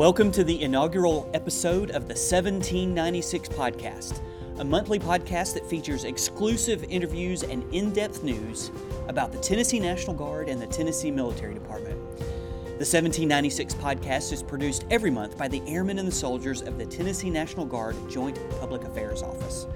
Welcome 0.00 0.32
to 0.32 0.44
the 0.44 0.62
inaugural 0.62 1.28
episode 1.34 1.90
of 1.90 2.08
the 2.08 2.14
1796 2.14 3.50
podcast, 3.50 4.22
a 4.56 4.64
monthly 4.64 4.98
podcast 4.98 5.52
that 5.52 5.66
features 5.66 6.04
exclusive 6.04 6.82
interviews 6.84 7.42
and 7.42 7.62
in 7.74 7.92
depth 7.92 8.22
news 8.22 8.70
about 9.08 9.30
the 9.30 9.36
Tennessee 9.36 9.78
National 9.78 10.16
Guard 10.16 10.48
and 10.48 10.58
the 10.58 10.66
Tennessee 10.68 11.10
Military 11.10 11.52
Department. 11.52 11.98
The 12.16 12.86
1796 12.86 13.74
podcast 13.74 14.32
is 14.32 14.42
produced 14.42 14.86
every 14.90 15.10
month 15.10 15.36
by 15.36 15.48
the 15.48 15.60
airmen 15.66 15.98
and 15.98 16.08
the 16.08 16.12
soldiers 16.12 16.62
of 16.62 16.78
the 16.78 16.86
Tennessee 16.86 17.28
National 17.28 17.66
Guard 17.66 17.94
Joint 18.08 18.38
Public 18.58 18.84
Affairs 18.84 19.22
Office. 19.22 19.66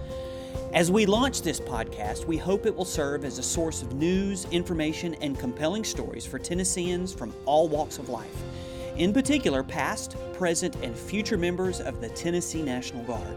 As 0.72 0.90
we 0.90 1.04
launch 1.04 1.42
this 1.42 1.60
podcast, 1.60 2.24
we 2.24 2.38
hope 2.38 2.64
it 2.64 2.74
will 2.74 2.86
serve 2.86 3.26
as 3.26 3.38
a 3.38 3.42
source 3.42 3.82
of 3.82 3.92
news, 3.92 4.46
information, 4.50 5.16
and 5.16 5.38
compelling 5.38 5.84
stories 5.84 6.24
for 6.24 6.38
Tennesseans 6.38 7.12
from 7.12 7.34
all 7.44 7.68
walks 7.68 7.98
of 7.98 8.08
life 8.08 8.42
in 8.96 9.12
particular, 9.12 9.62
past, 9.62 10.16
present, 10.32 10.76
and 10.76 10.96
future 10.96 11.36
members 11.36 11.80
of 11.80 12.00
the 12.00 12.08
Tennessee 12.10 12.62
National 12.62 13.02
Guard. 13.04 13.36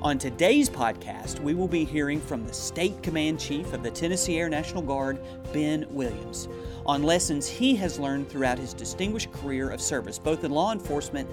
On 0.00 0.18
today's 0.18 0.68
podcast, 0.68 1.40
we 1.40 1.54
will 1.54 1.68
be 1.68 1.84
hearing 1.84 2.20
from 2.20 2.46
the 2.46 2.52
State 2.52 3.02
Command 3.02 3.40
Chief 3.40 3.72
of 3.72 3.82
the 3.82 3.90
Tennessee 3.90 4.38
Air 4.38 4.48
National 4.48 4.82
Guard, 4.82 5.18
Ben 5.52 5.86
Williams, 5.90 6.48
on 6.84 7.02
lessons 7.02 7.48
he 7.48 7.74
has 7.76 7.98
learned 7.98 8.28
throughout 8.28 8.58
his 8.58 8.74
distinguished 8.74 9.32
career 9.32 9.70
of 9.70 9.80
service, 9.80 10.18
both 10.18 10.44
in 10.44 10.50
law 10.50 10.72
enforcement 10.72 11.28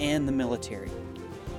and 0.00 0.26
the 0.26 0.32
military. 0.32 0.90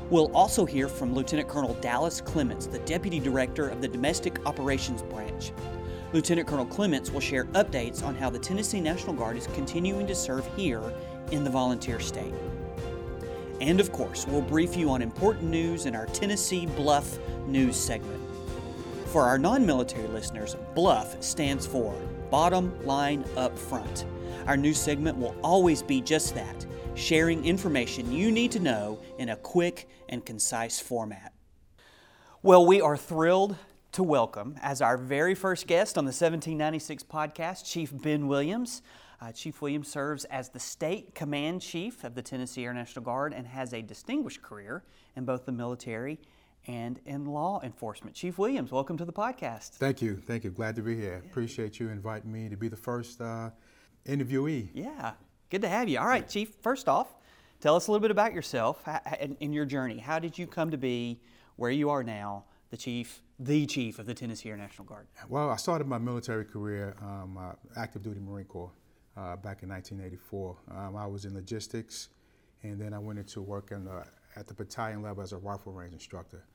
We'll 0.09 0.31
also 0.34 0.66
hear 0.66 0.88
from 0.88 1.14
Lieutenant 1.14 1.50
Colonel 1.50 1.73
Dallas 1.75 2.22
Clements, 2.22 2.67
the 2.67 2.80
Deputy 2.80 3.20
Director 3.20 3.67
of 3.67 3.81
the 3.81 3.88
Domestic 3.88 4.45
Operations 4.45 5.02
Branch. 5.03 5.52
Lieutenant 6.14 6.48
Colonel 6.48 6.66
Clements 6.66 7.11
will 7.11 7.20
share 7.20 7.45
updates 7.48 8.02
on 8.02 8.16
how 8.16 8.30
the 8.30 8.39
Tennessee 8.39 8.80
National 8.80 9.14
Guard 9.14 9.36
is 9.36 9.48
continuing 9.48 10.08
to 10.08 10.16
serve 10.16 10.48
here 10.55 10.81
in 11.31 11.44
the 11.44 11.50
volunteer 11.50 12.00
state. 12.00 12.33
And 13.59 13.80
of 13.80 13.92
course, 13.92 14.28
we'll 14.28 14.42
brief 14.42 14.75
you 14.75 14.89
on 14.89 15.02
important 15.02 15.50
news 15.50 15.86
in 15.86 15.95
our 15.95 16.06
Tennessee 16.08 16.66
Bluff 16.66 17.17
news 17.47 17.75
segment. 17.75 18.22
For 19.08 19.23
our 19.23 19.38
non 19.38 19.66
military 19.66 20.08
listeners, 20.08 20.55
BLUFF 20.75 21.23
stands 21.23 21.66
for 21.66 21.95
Bottom 22.30 22.86
Line 22.86 23.23
Up 23.36 23.58
Front. 23.58 24.05
Our 24.45 24.58
news 24.58 24.78
segment 24.78 25.17
will 25.17 25.36
always 25.44 25.81
be 25.81 26.02
just 26.02 26.36
that 26.36 26.66
sharing 26.98 27.45
information 27.45 28.11
you 28.11 28.31
need 28.31 28.52
to 28.52 28.59
know 28.59 29.00
in 29.17 29.30
a 29.30 29.36
quick 29.36 29.88
and 30.09 30.25
concise 30.25 30.80
format. 30.80 31.31
Well, 32.42 32.66
we 32.66 32.81
are 32.81 32.98
thrilled 32.98 33.55
to 33.92 34.03
welcome 34.03 34.55
as 34.61 34.81
our 34.81 34.98
very 34.98 35.36
first 35.36 35.67
guest 35.67 35.98
on 35.98 36.05
the 36.05 36.09
1796 36.09 37.03
podcast, 37.03 37.66
Chief 37.66 37.92
Ben 37.94 38.28
Williams. 38.28 38.81
Uh, 39.20 39.32
Chief 39.32 39.62
Williams 39.62 39.88
serves 39.88 40.26
as 40.26 40.50
the 40.50 40.60
State 40.60 41.16
Command 41.16 41.62
Chief 41.62 42.04
of 42.04 42.14
the 42.14 42.22
Tennessee 42.22 42.66
Air 42.66 42.73
National 42.73 43.04
Guard 43.04 43.34
and 43.34 43.48
has 43.48 43.73
a 43.73 43.82
distinguished 43.82 44.44
career 44.44 44.84
in 45.16 45.26
both 45.26 45.46
the 45.46 45.52
military 45.52 46.20
and 46.68 47.00
in 47.06 47.26
law 47.26 47.60
enforcement. 47.64 48.16
Chief 48.16 48.38
Williams, 48.38 48.72
welcome 48.72 48.95
to 48.98 49.06
the 49.06 49.14
podcast. 49.14 49.72
Thank 49.72 50.04
you. 50.04 50.22
Thank 50.28 50.44
you. 50.44 50.52
Glad 50.52 50.76
to 50.76 50.84
be 50.84 50.95
here. 50.95 51.22
Yeah. 51.23 51.30
Appreciate 51.32 51.80
you 51.80 51.90
inviting 51.90 52.32
me 52.32 52.48
to 52.50 52.56
be 52.56 52.68
the 52.68 52.78
first 52.78 53.20
uh, 53.20 53.50
interviewee. 54.06 54.70
Yeah, 54.76 55.14
good 55.50 55.62
to 55.64 55.70
have 55.70 55.90
you. 55.90 55.98
All 55.98 56.08
right, 56.08 56.28
Chief, 56.28 56.54
first 56.62 56.88
off, 56.88 57.16
tell 57.60 57.76
us 57.76 57.88
a 57.88 57.92
little 57.92 58.02
bit 58.04 58.12
about 58.12 58.34
yourself 58.34 58.88
and 59.20 59.54
your 59.54 59.66
journey. 59.66 59.98
How 59.98 60.20
did 60.20 60.38
you 60.38 60.45
come 60.45 60.70
to 60.70 60.78
be 60.78 61.22
where 61.56 61.72
you 61.72 61.90
are 61.90 62.04
now, 62.04 62.44
the 62.70 62.78
Chief, 62.78 63.23
the 63.40 63.66
Chief 63.66 63.98
of 63.98 64.06
the 64.06 64.14
Tennessee 64.14 64.50
Air 64.50 64.58
National 64.58 64.86
Guard? 64.86 65.08
Well, 65.28 65.50
I 65.50 65.56
started 65.56 65.88
my 65.88 65.98
military 65.98 66.45
career, 66.45 66.95
um, 67.02 67.40
uh, 67.40 67.54
active 67.76 68.04
duty 68.04 68.20
Marine 68.20 68.45
Corps 68.45 68.73
uh, 69.18 69.36
back 69.36 69.64
in 69.64 69.70
1984. 69.70 70.58
Um, 70.72 70.95
I 70.95 71.08
was 71.08 71.26
in 71.26 71.33
logistics, 71.33 72.10
and 72.64 72.80
then 72.80 72.94
I 72.94 73.00
went 73.00 73.20
into 73.20 73.42
work 73.42 73.70
the, 73.70 74.04
at 74.36 74.48
the 74.48 74.54
battalion 74.54 75.02
level 75.02 75.23
as 75.23 75.33
a 75.33 75.38
rifle 75.38 75.73
range 75.73 75.94
instructor. 75.94 76.45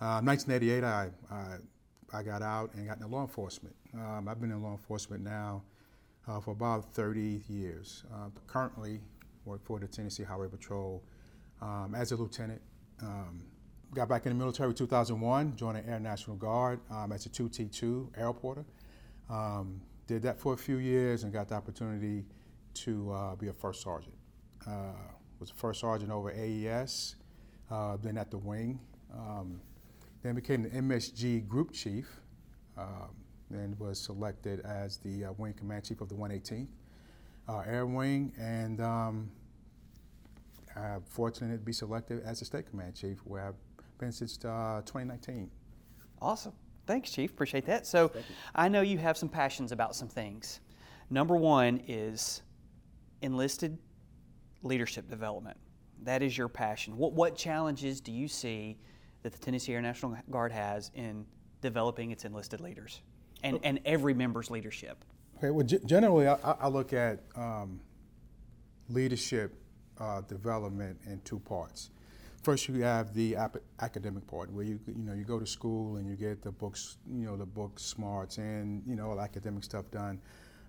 Uh, 0.00 0.20
1988, 0.22 0.84
I, 0.84 1.10
I, 1.30 2.18
I, 2.18 2.22
got 2.22 2.42
out 2.42 2.72
and 2.74 2.86
got 2.86 2.96
into 2.96 3.08
law 3.08 3.22
enforcement. 3.22 3.74
Um, 3.94 4.28
I've 4.28 4.40
been 4.40 4.50
in 4.50 4.62
law 4.62 4.72
enforcement 4.72 5.22
now 5.22 5.62
uh, 6.26 6.40
for 6.40 6.52
about 6.52 6.92
30 6.94 7.42
years. 7.48 8.04
Uh, 8.12 8.28
currently, 8.46 9.00
work 9.44 9.64
for 9.64 9.78
the 9.78 9.86
Tennessee 9.86 10.22
Highway 10.22 10.48
Patrol 10.48 11.02
um, 11.60 11.94
as 11.94 12.12
a 12.12 12.16
lieutenant. 12.16 12.60
Um, 13.02 13.44
got 13.94 14.08
back 14.08 14.26
in 14.26 14.32
the 14.32 14.38
military 14.38 14.70
in 14.70 14.74
2001, 14.74 15.56
joined 15.56 15.76
the 15.76 15.88
Air 15.88 16.00
National 16.00 16.36
Guard 16.36 16.80
um, 16.90 17.12
as 17.12 17.26
a 17.26 17.28
2T2 17.28 18.10
airporter. 18.18 18.64
Um, 19.28 19.80
did 20.10 20.22
that 20.22 20.40
for 20.40 20.54
a 20.54 20.56
few 20.56 20.78
years 20.78 21.22
and 21.22 21.32
got 21.32 21.48
the 21.48 21.54
opportunity 21.54 22.24
to 22.74 23.12
uh, 23.12 23.36
be 23.36 23.46
a 23.46 23.52
first 23.52 23.80
sergeant. 23.80 24.16
Uh, 24.66 24.92
was 25.38 25.52
a 25.52 25.54
first 25.54 25.80
sergeant 25.80 26.10
over 26.10 26.32
AES, 26.32 27.14
uh, 27.70 27.96
then 28.02 28.18
at 28.18 28.28
the 28.28 28.36
wing. 28.36 28.80
Um, 29.14 29.60
then 30.24 30.34
became 30.34 30.64
the 30.64 30.70
MSG 30.70 31.46
group 31.46 31.72
chief, 31.72 32.20
um, 32.76 33.14
and 33.50 33.78
was 33.78 34.00
selected 34.00 34.60
as 34.60 34.96
the 34.96 35.26
uh, 35.26 35.32
wing 35.38 35.52
command 35.52 35.84
chief 35.84 36.00
of 36.00 36.08
the 36.08 36.16
118th 36.16 36.66
uh, 37.48 37.60
Air 37.60 37.86
Wing, 37.86 38.32
and 38.36 38.80
um, 38.80 39.30
I'm 40.74 41.02
fortunate 41.02 41.52
to 41.52 41.64
be 41.64 41.72
selected 41.72 42.20
as 42.24 42.40
the 42.40 42.46
state 42.46 42.68
command 42.68 42.96
chief, 42.96 43.18
where 43.24 43.46
I've 43.46 43.54
been 43.98 44.10
since 44.10 44.44
uh, 44.44 44.82
2019. 44.84 45.50
Awesome. 46.20 46.52
Thanks, 46.90 47.12
Chief. 47.12 47.30
Appreciate 47.30 47.66
that. 47.66 47.86
So, 47.86 48.10
I 48.52 48.68
know 48.68 48.80
you 48.80 48.98
have 48.98 49.16
some 49.16 49.28
passions 49.28 49.70
about 49.70 49.94
some 49.94 50.08
things. 50.08 50.58
Number 51.08 51.36
one 51.36 51.80
is 51.86 52.42
enlisted 53.22 53.78
leadership 54.64 55.08
development. 55.08 55.56
That 56.02 56.20
is 56.20 56.36
your 56.36 56.48
passion. 56.48 56.96
What, 56.96 57.12
what 57.12 57.36
challenges 57.36 58.00
do 58.00 58.10
you 58.10 58.26
see 58.26 58.76
that 59.22 59.32
the 59.32 59.38
Tennessee 59.38 59.72
Air 59.72 59.80
National 59.80 60.16
Guard 60.32 60.50
has 60.50 60.90
in 60.96 61.24
developing 61.60 62.10
its 62.10 62.24
enlisted 62.24 62.60
leaders 62.60 63.02
and, 63.44 63.60
and 63.62 63.78
every 63.84 64.12
member's 64.12 64.50
leadership? 64.50 65.04
Okay, 65.36 65.50
well, 65.50 65.64
g- 65.64 65.78
generally, 65.86 66.26
I, 66.26 66.34
I, 66.42 66.66
look 66.66 66.92
at 66.92 67.20
um, 67.36 67.78
leadership 68.88 69.54
uh, 70.00 70.22
development 70.22 70.98
in 71.06 71.20
two 71.20 71.38
parts 71.38 71.90
first 72.42 72.68
you 72.68 72.82
have 72.82 73.12
the 73.14 73.36
ap- 73.36 73.62
academic 73.80 74.26
part 74.26 74.50
where 74.52 74.64
you 74.64 74.80
you 74.86 75.04
know 75.04 75.12
you 75.12 75.24
go 75.24 75.38
to 75.38 75.46
school 75.46 75.96
and 75.96 76.08
you 76.08 76.16
get 76.16 76.42
the 76.42 76.50
books 76.50 76.98
you 77.10 77.26
know 77.26 77.36
the 77.36 77.46
book 77.46 77.78
smarts 77.78 78.38
and 78.38 78.82
you 78.86 78.96
know 78.96 79.10
all 79.10 79.20
academic 79.20 79.64
stuff 79.64 79.90
done. 79.90 80.20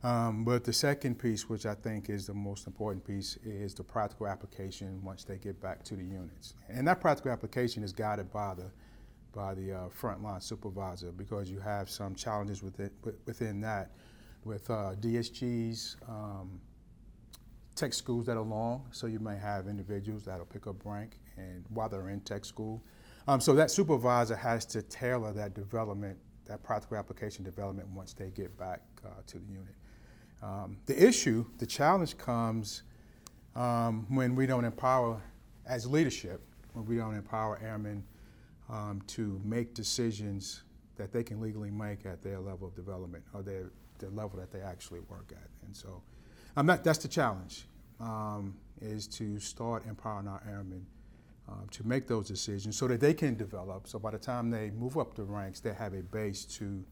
Um, 0.04 0.44
but 0.44 0.64
the 0.64 0.74
second 0.74 1.20
piece 1.20 1.48
which 1.48 1.68
i 1.68 1.76
think 1.76 2.10
is 2.10 2.26
the 2.26 2.34
most 2.34 2.66
important 2.66 3.06
piece 3.06 3.38
is 3.46 3.76
the 3.76 3.84
practical 3.84 4.28
application 4.28 5.00
once 5.04 5.24
they 5.24 5.38
get 5.38 5.62
back 5.62 5.84
to 5.84 5.96
the 5.96 6.04
units. 6.04 6.56
And 6.70 6.88
that 6.88 7.00
practical 7.00 7.32
application 7.32 7.84
is 7.84 7.94
guided 7.94 8.32
by 8.32 8.56
the 8.56 8.72
by 9.32 9.54
the 9.54 9.72
uh, 9.72 9.78
frontline 9.90 10.42
supervisor 10.42 11.12
because 11.12 11.50
you 11.50 11.60
have 11.60 11.90
some 11.90 12.16
challenges 12.16 12.62
within, 12.62 12.92
within 13.26 13.62
that 13.62 13.92
with 14.44 14.70
uh, 14.70 14.94
dsgs 15.00 15.96
um, 16.10 16.60
tech 17.76 17.94
schools 17.94 18.26
that 18.26 18.36
are 18.36 18.44
long. 18.44 18.88
So 18.92 19.08
you 19.08 19.20
may 19.20 19.38
have 19.38 19.68
individuals 19.68 20.26
that'll 20.26 20.46
pick 20.46 20.68
up 20.68 20.84
rank 20.84 21.21
and 21.38 21.66
while 21.70 21.90
they're 21.90 22.10
in 22.10 22.22
tech 22.22 22.46
school. 22.46 22.84
Um, 23.28 23.40
so 23.40 23.54
that 23.54 23.72
supervisor 23.72 24.36
has 24.36 24.66
to 24.68 24.82
tailor 24.82 25.32
that 25.34 25.54
development, 25.54 26.18
that 26.46 26.64
practical 26.64 26.98
application 26.98 27.44
development 27.44 27.88
once 27.90 28.14
they 28.14 28.30
get 28.30 28.58
back 28.58 28.82
uh, 29.06 29.10
to 29.28 29.40
the 29.40 29.46
unit. 29.46 29.76
Um, 30.42 30.78
the 30.86 31.08
issue, 31.08 31.46
the 31.60 31.68
challenge 31.68 32.18
comes 32.18 32.84
um, 33.56 34.06
when 34.10 34.36
we 34.36 34.48
don't 34.48 34.66
empower, 34.66 35.22
as 35.68 35.86
leadership, 35.86 36.42
when 36.74 36.86
we 36.86 36.96
don't 36.98 37.16
empower 37.16 37.60
airmen 37.62 38.04
um, 38.70 39.02
to 39.08 39.40
make 39.44 39.74
decisions 39.74 40.64
that 40.96 41.12
they 41.12 41.24
can 41.24 41.40
legally 41.40 41.72
make 41.72 42.06
at 42.06 42.22
their 42.22 42.40
level 42.40 42.68
of 42.68 42.76
development 42.76 43.24
or 43.34 43.42
their, 43.42 43.72
their 44.00 44.10
level 44.10 44.40
that 44.40 44.52
they 44.52 44.62
actually 44.62 45.02
work 45.02 45.32
at. 45.32 45.50
And 45.66 45.76
so 45.76 46.02
um, 46.58 46.66
that, 46.68 46.84
that's 46.84 47.00
the 47.00 47.08
challenge, 47.08 47.66
um, 48.00 48.56
is 48.82 49.08
to 49.08 49.40
start 49.40 49.86
empowering 49.86 50.28
our 50.28 50.42
airmen 50.50 50.86
um, 51.52 51.68
to 51.70 51.86
make 51.86 52.08
those 52.08 52.28
decisions 52.28 52.78
so 52.78 52.88
that 52.88 53.00
they 53.00 53.14
can 53.14 53.36
develop. 53.36 53.88
So 53.88 54.00
by 54.00 54.12
the 54.12 54.18
time 54.18 54.50
they 54.50 54.72
move 54.72 54.98
up 54.98 55.16
the 55.16 55.24
ranks, 55.24 55.60
they 55.60 55.74
have 55.74 55.94
a 55.94 56.02
base 56.02 56.46
to, 56.46 56.84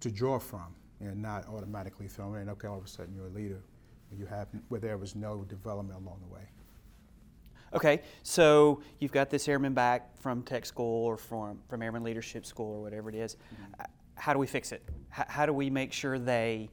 to 0.00 0.10
draw 0.10 0.38
from 0.38 0.74
and 1.00 1.22
not 1.22 1.46
automatically 1.46 2.08
throw 2.08 2.34
in, 2.34 2.48
okay, 2.48 2.66
all 2.66 2.78
of 2.78 2.84
a 2.84 2.88
sudden 2.88 3.14
you're 3.14 3.26
a 3.26 3.30
leader 3.30 3.62
where, 4.08 4.18
you 4.18 4.26
have, 4.26 4.48
where 4.68 4.80
there 4.80 4.98
was 4.98 5.14
no 5.14 5.44
development 5.44 5.98
along 6.00 6.20
the 6.26 6.34
way. 6.34 6.42
Okay, 7.74 8.00
so 8.22 8.80
you've 8.98 9.12
got 9.12 9.28
this 9.28 9.46
airman 9.46 9.74
back 9.74 10.16
from 10.18 10.42
tech 10.42 10.64
school 10.64 11.04
or 11.04 11.16
from, 11.18 11.58
from 11.68 11.82
airman 11.82 12.02
leadership 12.02 12.46
school 12.46 12.76
or 12.76 12.82
whatever 12.82 13.10
it 13.10 13.14
is. 13.14 13.36
Mm-hmm. 13.36 13.82
How 14.14 14.32
do 14.32 14.38
we 14.38 14.46
fix 14.46 14.72
it? 14.72 14.82
How, 15.10 15.24
how 15.28 15.46
do 15.46 15.52
we 15.52 15.68
make 15.70 15.92
sure 15.92 16.18
they 16.18 16.70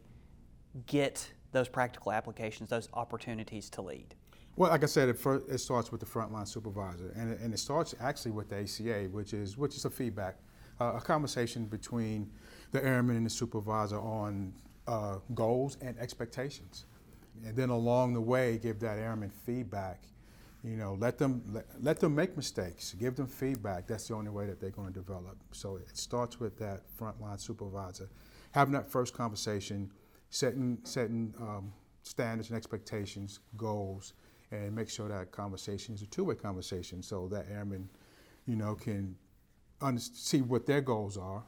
get 0.87 1.29
those 1.51 1.67
practical 1.67 2.11
applications, 2.11 2.69
those 2.69 2.89
opportunities 2.93 3.69
to 3.71 3.81
lead? 3.81 4.15
Well, 4.55 4.69
like 4.71 4.83
I 4.83 4.87
said, 4.87 5.09
it, 5.09 5.17
first, 5.19 5.47
it 5.49 5.57
starts 5.59 5.91
with 5.91 5.99
the 6.01 6.07
frontline 6.07 6.47
supervisor, 6.47 7.11
and 7.15 7.33
and 7.39 7.53
it 7.53 7.59
starts 7.59 7.93
actually 7.99 8.31
with 8.31 8.49
the 8.49 8.59
ACA, 8.61 9.09
which 9.11 9.33
is 9.33 9.57
which 9.57 9.75
is 9.75 9.85
a 9.85 9.89
feedback, 9.89 10.37
uh, 10.79 10.93
a 10.95 11.01
conversation 11.01 11.65
between 11.65 12.31
the 12.71 12.83
airman 12.83 13.17
and 13.17 13.25
the 13.25 13.29
supervisor 13.29 13.99
on 13.99 14.53
uh, 14.87 15.17
goals 15.33 15.77
and 15.81 15.97
expectations, 15.99 16.85
and 17.45 17.55
then 17.55 17.69
along 17.69 18.13
the 18.13 18.21
way, 18.21 18.57
give 18.57 18.79
that 18.79 18.97
airman 18.97 19.29
feedback, 19.29 20.03
You 20.63 20.77
know, 20.77 20.95
let 20.99 21.17
them 21.19 21.43
let, 21.53 21.65
let 21.81 21.99
them 22.01 22.15
make 22.15 22.35
mistakes. 22.37 22.93
Give 22.99 23.15
them 23.15 23.27
feedback. 23.27 23.87
That's 23.87 24.07
the 24.07 24.15
only 24.15 24.31
way 24.31 24.47
that 24.47 24.59
they're 24.59 24.71
going 24.71 24.93
to 24.93 24.99
develop. 24.99 25.37
So 25.53 25.77
it 25.77 25.95
starts 25.97 26.39
with 26.39 26.57
that 26.59 26.83
frontline 26.99 27.39
supervisor 27.39 28.09
having 28.51 28.73
that 28.73 28.89
first 28.91 29.13
conversation, 29.13 29.91
setting 30.31 30.79
setting 30.83 31.33
um, 31.39 31.73
standards 32.03 32.49
and 32.49 32.57
expectations, 32.57 33.39
goals, 33.57 34.13
and 34.63 34.75
make 34.75 34.89
sure 34.89 35.07
that 35.09 35.31
conversation 35.31 35.93
is 35.95 36.01
a 36.01 36.07
two-way 36.07 36.35
conversation, 36.35 37.01
so 37.01 37.27
that 37.29 37.45
airman, 37.51 37.89
you 38.47 38.55
know, 38.55 38.75
can 38.75 39.15
under- 39.81 40.01
see 40.01 40.41
what 40.41 40.65
their 40.65 40.81
goals 40.81 41.17
are, 41.17 41.43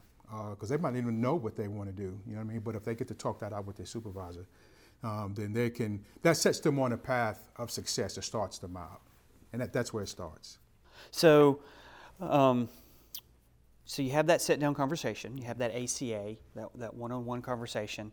because 0.50 0.70
uh, 0.70 0.76
they 0.76 0.82
might 0.82 0.96
even 0.96 1.20
know 1.20 1.34
what 1.34 1.56
they 1.56 1.68
want 1.68 1.88
to 1.88 1.94
do. 1.94 2.18
You 2.26 2.34
know 2.34 2.38
what 2.38 2.50
I 2.50 2.52
mean? 2.52 2.60
But 2.60 2.74
if 2.74 2.84
they 2.84 2.94
get 2.94 3.08
to 3.08 3.14
talk 3.14 3.40
that 3.40 3.52
out 3.52 3.66
with 3.66 3.76
their 3.76 3.86
supervisor, 3.86 4.46
um, 5.02 5.32
then 5.36 5.52
they 5.52 5.70
can. 5.70 6.04
That 6.22 6.36
sets 6.36 6.60
them 6.60 6.78
on 6.78 6.92
a 6.92 6.98
path 6.98 7.46
of 7.56 7.70
success. 7.70 8.18
It 8.18 8.24
starts 8.24 8.58
them 8.58 8.76
out 8.76 9.00
and 9.52 9.62
that, 9.62 9.72
that's 9.72 9.92
where 9.92 10.02
it 10.02 10.08
starts. 10.08 10.58
So, 11.10 11.60
um, 12.20 12.68
so 13.84 14.02
you 14.02 14.10
have 14.10 14.26
that 14.26 14.42
sit 14.42 14.60
down 14.60 14.74
conversation, 14.74 15.38
you 15.38 15.44
have 15.44 15.58
that 15.58 15.74
ACA, 15.74 16.36
that, 16.54 16.68
that 16.74 16.94
one-on-one 16.94 17.42
conversation. 17.42 18.12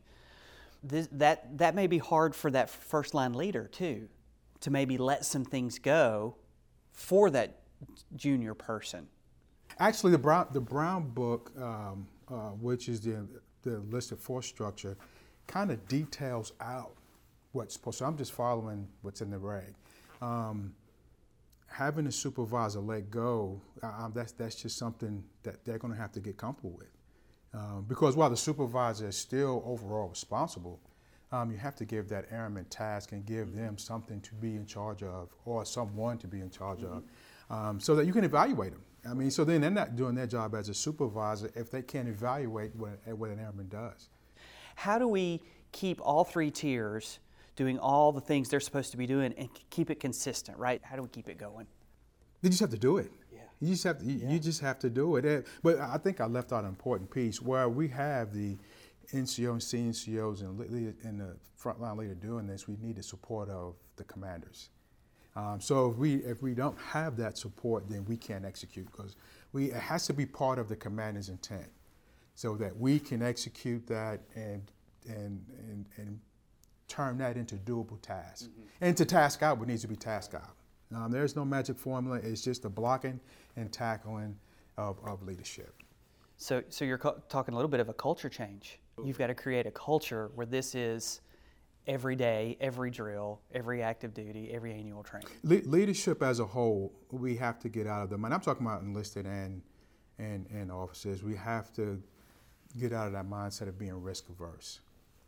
This, 0.84 1.10
that 1.14 1.58
that 1.58 1.74
may 1.74 1.88
be 1.88 1.98
hard 1.98 2.36
for 2.36 2.52
that 2.52 2.70
first 2.70 3.14
line 3.14 3.34
leader 3.34 3.68
too, 3.68 4.08
to 4.66 4.72
maybe 4.72 4.98
let 4.98 5.24
some 5.24 5.46
things 5.46 5.78
go 5.78 6.36
for 6.92 7.30
that 7.30 7.60
junior 8.16 8.56
person. 8.56 9.06
Actually, 9.78 10.12
the 10.12 10.18
Brown 10.18 10.48
the 10.54 10.60
Brown 10.60 11.08
book, 11.10 11.52
um, 11.62 12.08
uh, 12.28 12.50
which 12.60 12.90
is 12.90 13.00
the 13.02 13.28
the 13.62 13.78
listed 13.92 14.18
force 14.18 14.48
structure, 14.48 14.98
kind 15.46 15.70
of 15.70 15.88
details 15.88 16.52
out 16.60 16.96
what's 17.52 17.76
supposed. 17.76 18.00
So 18.00 18.06
I'm 18.06 18.18
just 18.18 18.32
following 18.32 18.88
what's 19.04 19.22
in 19.22 19.30
the 19.30 19.38
reg. 19.38 19.76
Um, 20.20 20.74
having 21.68 22.08
a 22.08 22.12
supervisor 22.12 22.80
let 22.80 23.12
go, 23.12 23.62
uh, 23.84 24.10
that's, 24.16 24.32
that's 24.32 24.56
just 24.56 24.78
something 24.80 25.24
that 25.44 25.64
they're 25.64 25.78
going 25.78 25.94
to 25.94 26.00
have 26.00 26.12
to 26.14 26.20
get 26.20 26.38
comfortable 26.38 26.76
with. 26.78 26.88
Um, 27.54 27.86
because 27.88 28.16
while 28.16 28.32
the 28.32 28.38
supervisor 28.38 29.08
is 29.10 29.18
still 29.18 29.62
overall 29.66 30.08
responsible, 30.10 30.80
um, 31.32 31.52
you 31.52 31.58
have 31.58 31.76
to 31.76 31.86
give 31.86 32.08
that 32.10 32.26
airman 32.32 32.66
task 32.66 33.12
and 33.12 33.26
give 33.26 33.56
them 33.56 33.78
something 33.78 34.22
to 34.22 34.34
be 34.36 34.56
in 34.56 34.66
charge 34.66 35.04
of 35.04 35.30
or 35.46 35.66
someone 35.66 36.18
to 36.20 36.28
be 36.28 36.40
in 36.40 36.50
charge 36.50 36.80
mm-hmm. 36.80 36.98
of 36.98 37.04
um, 37.50 37.80
so 37.80 37.96
that 37.96 38.06
you 38.06 38.14
can 38.14 38.24
evaluate 38.24 38.72
them. 38.72 38.82
I 39.10 39.14
mean, 39.14 39.30
so 39.30 39.44
then 39.44 39.62
they're 39.62 39.70
not 39.70 39.96
doing 39.96 40.16
their 40.16 40.28
job 40.28 40.56
as 40.56 40.70
a 40.70 40.74
supervisor 40.74 41.52
if 41.56 41.70
they 41.70 41.82
can't 41.82 42.08
evaluate 42.08 42.76
what, 42.76 43.00
what 43.16 43.30
an 43.30 43.40
airman 43.40 43.68
does. 43.68 44.10
How 44.76 44.98
do 44.98 45.08
we 45.08 45.42
keep 45.72 46.00
all 46.02 46.24
three 46.24 46.50
tiers 46.50 47.20
doing 47.56 47.80
all 47.80 48.12
the 48.12 48.22
things 48.22 48.50
they're 48.50 48.60
supposed 48.60 48.92
to 48.92 48.98
be 48.98 49.06
doing 49.06 49.34
and 49.38 49.50
keep 49.70 49.90
it 49.90 50.00
consistent, 50.00 50.58
right? 50.58 50.82
How 50.84 50.96
do 50.96 51.04
we 51.04 51.10
keep 51.10 51.30
it 51.30 51.38
going? 51.38 51.68
You 52.42 52.50
just 52.50 52.62
have 52.62 52.72
to 52.72 52.78
do 52.78 52.98
it. 52.98 53.12
Yeah. 53.32 53.40
You 53.62 53.70
just 53.70 53.84
have 53.86 54.00
to, 54.00 54.06
you, 54.06 54.20
yeah. 54.24 54.30
you 54.32 54.40
just 54.40 54.62
have 54.62 54.80
to 54.80 54.90
do 54.90 55.16
it. 55.16 55.48
But 55.64 55.80
I 55.80 55.98
think 55.98 56.20
I 56.20 56.26
left 56.26 56.52
out 56.52 56.64
an 56.64 56.70
important 56.70 57.10
piece 57.10 57.42
where 57.42 57.70
we 57.70 57.88
have 57.90 58.34
the 58.34 58.58
NCO 59.14 59.52
and 59.52 59.62
SNCOs 59.62 60.42
and, 60.42 60.60
and 61.04 61.20
the 61.20 61.36
frontline 61.62 61.98
leader 61.98 62.16
doing 62.16 62.48
this. 62.48 62.68
We 62.68 62.78
need 62.82 62.98
the 62.98 63.04
support 63.04 63.50
of 63.50 63.76
the 63.96 64.04
commanders. 64.04 64.70
Um, 65.36 65.60
so 65.60 65.92
if 65.92 65.98
we 65.98 66.16
if 66.16 66.42
we 66.42 66.54
don't 66.54 66.78
have 66.80 67.18
that 67.18 67.38
support, 67.38 67.90
then 67.90 68.06
we 68.06 68.16
can't 68.16 68.46
execute 68.46 68.86
because 68.92 69.16
we 69.52 69.66
it 69.66 69.74
has 69.74 70.08
to 70.08 70.14
be 70.14 70.26
part 70.26 70.60
of 70.60 70.70
the 70.70 70.76
commander's 70.76 71.30
intent, 71.30 71.68
so 72.36 72.56
that 72.56 72.78
we 72.78 73.00
can 73.00 73.22
execute 73.22 73.86
that 73.88 74.22
and 74.36 74.72
and 75.08 75.46
and, 75.60 75.86
and 75.98 76.20
turn 76.88 77.18
that 77.18 77.36
into 77.36 77.56
doable 77.56 78.02
tasks. 78.02 78.44
Mm-hmm. 78.44 78.62
And 78.82 78.98
to 78.98 79.06
task 79.06 79.44
out 79.44 79.58
what 79.58 79.68
needs 79.68 79.82
to 79.82 79.88
be 79.88 79.96
tasked 79.96 80.36
out. 80.36 80.56
Um, 80.96 81.12
there's 81.12 81.36
no 81.36 81.44
magic 81.44 81.78
formula. 81.78 82.20
It's 82.24 82.42
just 82.42 82.62
the 82.62 82.70
blocking 82.70 83.20
and 83.56 83.72
tackling 83.72 84.38
of, 84.78 84.98
of 85.06 85.24
leadership. 85.24 85.74
So, 86.38 86.64
so 86.70 86.86
you're 86.86 86.98
co- 86.98 87.22
talking 87.30 87.54
a 87.54 87.58
little 87.58 87.70
bit 87.70 87.80
of 87.80 87.90
a 87.90 87.94
culture 87.94 88.30
change. 88.30 88.80
You've 89.04 89.18
got 89.18 89.28
to 89.28 89.36
create 89.36 89.66
a 89.68 89.72
culture 89.72 90.32
where 90.36 90.46
this 90.46 90.74
is 90.74 91.22
every 91.88 92.16
day, 92.16 92.58
every 92.62 92.90
drill, 92.90 93.42
every 93.54 93.84
active 93.84 94.14
duty, 94.14 94.52
every 94.52 94.74
annual 94.74 95.04
training. 95.04 95.30
Le- 95.44 95.70
leadership 95.70 96.24
as 96.24 96.40
a 96.40 96.46
whole, 96.46 96.94
we 97.12 97.36
have 97.36 97.60
to 97.60 97.70
get 97.70 97.88
out 97.88 98.04
of 98.04 98.10
them. 98.10 98.26
And 98.26 98.34
I'm 98.34 98.40
talking 98.40 98.66
about 98.66 98.82
enlisted 98.82 99.26
and 99.26 99.62
and 100.18 100.48
and 100.50 100.72
officers. 100.72 101.24
We 101.24 101.36
have 101.36 101.74
to 101.74 102.02
get 102.80 102.94
out 102.94 103.08
of 103.08 103.14
that 103.14 103.30
mindset 103.30 103.68
of 103.68 103.78
being 103.78 104.02
risk 104.02 104.30
averse. 104.30 104.80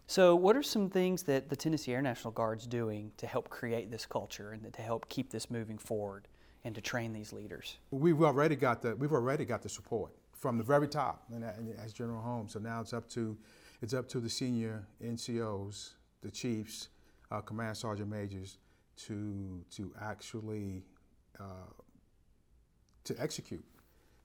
So, 0.10 0.36
what 0.36 0.56
are 0.56 0.64
some 0.64 0.90
things 0.90 1.24
that 1.24 1.50
the 1.50 1.56
Tennessee 1.56 1.94
Air 1.94 2.02
National 2.02 2.32
Guard's 2.32 2.66
doing 2.66 3.12
to 3.18 3.28
help 3.28 3.50
create 3.50 3.92
this 3.92 4.06
culture 4.06 4.52
and 4.52 4.74
to 4.74 4.82
help 4.82 5.10
keep 5.10 5.30
this 5.30 5.52
moving 5.52 5.78
forward 5.78 6.30
and 6.64 6.74
to 6.74 6.80
train 6.80 7.12
these 7.12 7.34
leaders? 7.34 7.78
We've 7.92 8.22
already 8.22 8.56
got 8.56 8.82
the 8.82 8.96
we've 8.96 9.12
already 9.12 9.44
got 9.44 9.62
the 9.62 9.70
support 9.70 10.14
from 10.40 10.58
the 10.58 10.64
very 10.64 10.88
top, 10.88 11.24
and 11.34 11.44
as 11.84 11.94
General 11.94 12.22
Holmes. 12.22 12.54
So 12.54 12.60
now 12.60 12.82
it's 12.82 12.94
up 12.94 13.10
to 13.10 13.38
it's 13.82 13.94
up 13.94 14.08
to 14.10 14.20
the 14.20 14.30
senior 14.30 14.88
NCOs, 15.04 15.92
the 16.22 16.32
chiefs, 16.32 16.90
uh, 17.32 17.42
command 17.42 17.78
sergeant 17.78 18.10
majors, 18.10 18.58
to 19.06 19.64
to 19.72 19.94
actually 20.02 20.84
uh, 21.40 21.72
to 23.04 23.16
execute 23.20 23.64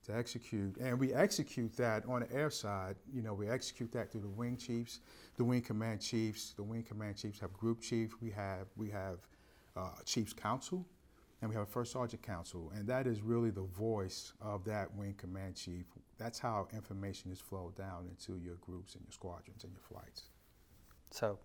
to 0.07 0.17
execute. 0.17 0.77
And 0.79 0.99
we 0.99 1.13
execute 1.13 1.77
that 1.77 2.05
on 2.07 2.21
the 2.21 2.33
air 2.33 2.51
side. 2.51 2.97
You 3.13 3.23
know, 3.23 3.35
we 3.35 3.49
execute 3.49 3.93
that 3.93 4.11
through 4.11 4.23
the 4.23 4.29
wing 4.29 4.57
chiefs, 4.57 5.01
the 5.37 5.45
wing 5.45 5.63
command 5.63 6.01
chiefs. 6.01 6.55
The 6.57 6.63
wing 6.63 6.83
command 6.83 7.17
chiefs 7.17 7.39
have 7.41 7.53
group 7.53 7.81
chief. 7.81 8.17
We 8.21 8.31
have 8.31 8.67
we 8.77 8.91
have 8.91 9.19
uh, 9.77 9.91
chiefs 10.05 10.33
council, 10.33 10.87
and 11.43 11.51
we 11.51 11.57
have 11.57 11.65
a 11.65 11.71
first 11.71 11.93
sergeant 11.93 12.23
council, 12.23 12.73
and 12.75 12.87
that 12.87 13.09
is 13.09 13.21
really 13.21 13.51
the 13.51 13.63
voice 13.63 14.33
of 14.41 14.65
that 14.65 14.95
wing 14.95 15.15
command 15.19 15.57
chief. 15.57 15.85
That's 16.17 16.39
how 16.39 16.69
information 16.73 17.33
is 17.33 17.41
flowed 17.41 17.77
down 17.77 18.09
into 18.09 18.41
your 18.41 18.55
groups 18.61 18.95
and 18.95 19.03
your 19.05 19.13
squadrons 19.13 19.65
and 19.65 19.73
your 19.73 19.83
flights. 19.83 20.29
So 21.11 21.39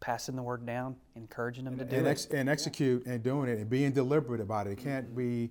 passing 0.00 0.36
the 0.36 0.42
word 0.42 0.66
down, 0.66 0.96
encouraging 1.16 1.64
them 1.64 1.80
and, 1.80 1.80
to 1.80 1.86
do 1.86 1.96
and 1.96 2.06
it. 2.06 2.28
And 2.30 2.48
execute 2.48 3.06
and 3.06 3.22
doing 3.22 3.48
it 3.48 3.58
and 3.58 3.70
being 3.70 3.92
deliberate 3.92 4.42
about 4.42 4.66
it. 4.66 4.72
It 4.72 4.78
can't 4.78 5.06
mm-hmm. 5.06 5.48
be 5.48 5.50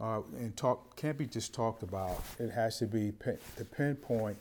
uh, 0.00 0.22
and 0.38 0.56
talk 0.56 0.96
can't 0.96 1.18
be 1.18 1.26
just 1.26 1.52
talked 1.52 1.82
about. 1.82 2.22
It 2.38 2.50
has 2.50 2.78
to 2.78 2.86
be 2.86 3.12
pin, 3.12 3.36
the 3.56 3.64
pinpoint. 3.66 4.38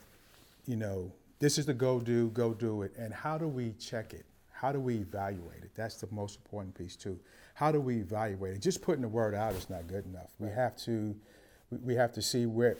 You 0.65 0.77
know, 0.77 1.11
this 1.39 1.57
is 1.57 1.65
the 1.65 1.73
go 1.73 1.99
do, 1.99 2.29
go 2.29 2.53
do 2.53 2.83
it, 2.83 2.93
and 2.97 3.13
how 3.13 3.37
do 3.37 3.47
we 3.47 3.73
check 3.79 4.13
it? 4.13 4.25
How 4.59 4.71
do 4.71 4.79
we 4.79 4.95
evaluate 4.95 5.63
it? 5.63 5.69
That's 5.75 5.95
the 6.01 6.07
most 6.11 6.37
important 6.37 6.75
piece 6.75 6.95
too. 6.95 7.19
How 7.53 7.71
do 7.71 7.79
we 7.79 7.97
evaluate 7.97 8.55
it? 8.55 8.61
Just 8.61 8.81
putting 8.81 9.03
the 9.03 9.07
word 9.07 9.35
out 9.35 9.53
is 9.53 9.69
not 9.69 9.87
good 9.87 10.05
enough. 10.05 10.33
We 10.39 10.49
have 10.49 10.75
to, 10.77 11.15
we 11.83 11.93
have 11.93 12.11
to 12.13 12.23
see 12.23 12.47
where, 12.47 12.75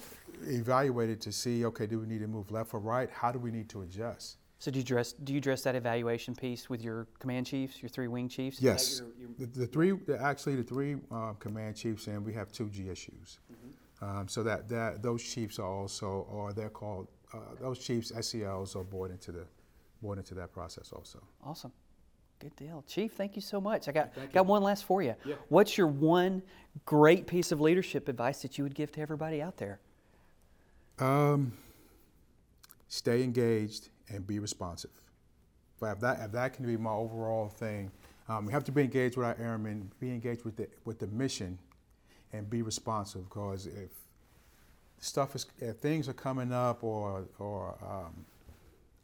evaluate 0.48 1.12
it 1.12 1.22
to 1.22 1.32
see. 1.32 1.66
Okay, 1.66 1.86
do 1.86 2.00
we 2.00 2.08
need 2.08 2.22
to 2.22 2.28
move 2.28 2.50
left 2.50 2.74
or 2.74 2.80
right? 2.80 3.10
How 3.12 3.32
do 3.32 3.38
we 3.38 3.52
need 3.52 3.70
to 3.70 3.84
adjust? 3.84 4.38
So 4.58 4.72
do 4.72 4.80
you 4.80 4.86
dress 4.86 5.14
do 5.14 5.34
you 5.34 5.40
dress 5.40 5.62
that 5.64 5.76
evaluation 5.76 6.34
piece 6.34 6.68
with 6.68 6.82
your 6.82 7.06
command 7.20 7.46
chiefs, 7.46 7.80
your 7.80 7.90
three 7.90 8.08
wing 8.08 8.28
chiefs? 8.28 8.60
Yes. 8.60 9.00
Your, 9.00 9.10
your... 9.20 9.48
The, 9.48 9.60
the, 9.60 9.68
three, 9.68 9.92
the, 9.92 10.20
actually 10.20 10.56
the 10.56 10.64
three 10.64 10.96
uh, 11.12 11.34
command 11.34 11.76
chiefs, 11.76 12.08
and 12.08 12.26
we 12.26 12.34
have 12.34 12.52
two 12.52 12.66
GSUs. 12.66 13.38
Mm-hmm. 13.52 14.04
Um, 14.04 14.28
so 14.28 14.42
that, 14.42 14.68
that 14.70 15.04
those 15.04 15.22
chiefs 15.22 15.60
are 15.60 15.70
also, 15.70 16.28
or 16.32 16.54
they're 16.54 16.70
called 16.70 17.08
uh, 17.34 17.38
those 17.60 17.78
chiefs 17.78 18.12
SELs 18.20 18.76
are 18.76 18.84
board 18.84 19.12
into 19.12 19.32
the 19.32 19.46
board 20.02 20.18
into 20.18 20.34
that 20.36 20.52
process 20.52 20.92
also. 20.92 21.22
Awesome. 21.44 21.72
Good 22.40 22.56
deal, 22.56 22.84
Chief. 22.88 23.12
Thank 23.14 23.36
you 23.36 23.42
so 23.42 23.60
much. 23.60 23.88
I 23.88 23.92
got 23.92 24.12
got 24.32 24.46
one 24.46 24.62
last 24.62 24.84
for 24.86 25.02
you. 25.02 25.16
Yeah. 25.26 25.36
What's 25.50 25.78
your 25.78 25.88
one 25.88 26.44
great 26.86 27.26
piece 27.26 27.52
of 27.52 27.60
leadership 27.60 28.08
advice 28.08 28.44
that 28.44 28.58
you 28.58 28.64
would 28.64 28.76
give 28.76 28.92
to 28.92 29.02
everybody 29.02 29.42
out 29.42 29.58
there? 29.58 29.80
Um, 31.00 31.54
stay 32.88 33.24
engaged 33.24 33.90
and 34.10 34.26
be 34.26 34.40
responsive. 34.40 34.92
But 35.80 35.94
if 35.94 36.00
that, 36.02 36.20
if 36.22 36.32
that 36.32 36.54
can 36.54 36.66
be 36.66 36.78
my 36.78 36.92
overall 36.92 37.50
thing, 37.50 37.92
um, 38.30 38.46
we 38.46 38.54
have 38.54 38.64
to 38.66 38.72
be 38.72 38.82
engaged 38.82 39.18
with 39.18 39.26
our 39.26 39.38
airmen, 39.40 39.92
be 40.00 40.10
engaged 40.10 40.44
with 40.44 40.58
the, 40.58 40.68
with 40.86 41.00
the 41.00 41.08
mission, 41.08 41.58
and 42.34 42.50
be 42.50 42.62
responsive. 42.62 43.24
Because 43.26 43.68
if 43.68 43.92
stuff 45.00 45.36
is, 45.36 45.46
if 45.60 45.78
things 45.78 46.10
are 46.10 46.14
coming 46.14 46.52
up 46.52 46.84
or, 46.84 47.26
or 47.40 47.78
um, 47.82 48.26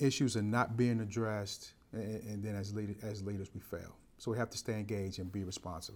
issues 0.04 0.36
are 0.38 0.42
not 0.42 0.78
being 0.78 1.00
addressed, 1.00 1.72
and, 1.92 2.22
and 2.24 2.44
then 2.44 2.56
as, 2.56 2.74
leader, 2.74 2.96
as 3.04 3.24
leaders 3.24 3.50
we 3.54 3.62
fail. 3.62 3.96
So 4.18 4.32
we 4.32 4.38
have 4.38 4.50
to 4.52 4.58
stay 4.58 4.74
engaged 4.74 5.20
and 5.20 5.32
be 5.32 5.44
responsive. 5.44 5.96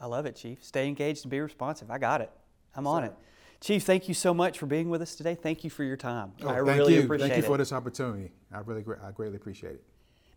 I 0.00 0.06
love 0.06 0.26
it, 0.26 0.36
Chief. 0.36 0.62
Stay 0.62 0.86
engaged 0.86 1.24
and 1.24 1.30
be 1.30 1.40
responsive. 1.40 1.90
I 1.90 1.98
got 1.98 2.20
it. 2.20 2.30
I'm 2.76 2.86
on 2.86 3.04
it. 3.04 3.12
Chief, 3.60 3.82
thank 3.82 4.06
you 4.06 4.14
so 4.14 4.32
much 4.32 4.58
for 4.58 4.66
being 4.66 4.88
with 4.88 5.02
us 5.02 5.16
today. 5.16 5.34
Thank 5.34 5.64
you 5.64 5.70
for 5.70 5.82
your 5.82 5.96
time. 5.96 6.32
Oh, 6.42 6.48
I 6.48 6.58
really 6.58 6.94
you. 6.94 7.02
appreciate 7.02 7.26
it. 7.26 7.28
Thank 7.30 7.42
you 7.42 7.48
for 7.48 7.56
this 7.56 7.72
opportunity. 7.72 8.30
I 8.52 8.60
really, 8.60 8.84
I 9.02 9.10
greatly 9.10 9.36
appreciate 9.36 9.72
it. 9.74 9.82